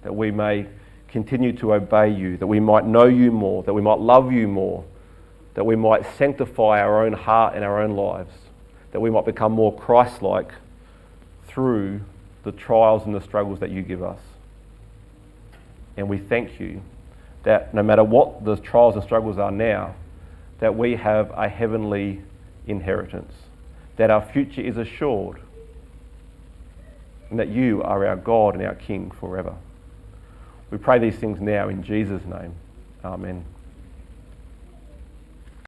that 0.00 0.16
we 0.16 0.30
may 0.30 0.64
continue 1.08 1.52
to 1.58 1.74
obey 1.74 2.08
you, 2.08 2.38
that 2.38 2.46
we 2.46 2.60
might 2.60 2.86
know 2.86 3.04
you 3.04 3.30
more, 3.30 3.62
that 3.64 3.74
we 3.74 3.82
might 3.82 3.98
love 3.98 4.32
you 4.32 4.48
more, 4.48 4.86
that 5.52 5.64
we 5.64 5.76
might 5.76 6.06
sanctify 6.16 6.80
our 6.80 7.04
own 7.04 7.12
heart 7.12 7.54
and 7.54 7.62
our 7.62 7.82
own 7.82 7.90
lives, 7.90 8.32
that 8.92 9.00
we 9.00 9.10
might 9.10 9.26
become 9.26 9.52
more 9.52 9.76
Christ 9.76 10.22
like 10.22 10.50
through 11.46 12.00
the 12.44 12.52
trials 12.52 13.04
and 13.04 13.14
the 13.14 13.20
struggles 13.20 13.60
that 13.60 13.70
you 13.70 13.82
give 13.82 14.02
us. 14.02 14.20
And 15.96 16.08
we 16.08 16.18
thank 16.18 16.60
you 16.60 16.82
that 17.42 17.74
no 17.74 17.82
matter 17.82 18.04
what 18.04 18.44
the 18.44 18.56
trials 18.56 18.94
and 18.94 19.02
struggles 19.02 19.38
are 19.38 19.50
now, 19.50 19.94
that 20.60 20.76
we 20.76 20.96
have 20.96 21.30
a 21.36 21.48
heavenly 21.48 22.20
inheritance, 22.66 23.32
that 23.96 24.10
our 24.10 24.22
future 24.22 24.60
is 24.60 24.76
assured, 24.76 25.40
and 27.30 27.38
that 27.38 27.48
you 27.48 27.82
are 27.82 28.06
our 28.06 28.16
God 28.16 28.54
and 28.54 28.64
our 28.64 28.74
King 28.74 29.10
forever. 29.10 29.54
We 30.70 30.78
pray 30.78 30.98
these 30.98 31.16
things 31.16 31.40
now 31.40 31.68
in 31.68 31.82
Jesus' 31.82 32.24
name. 32.24 32.54
Amen. 33.04 33.44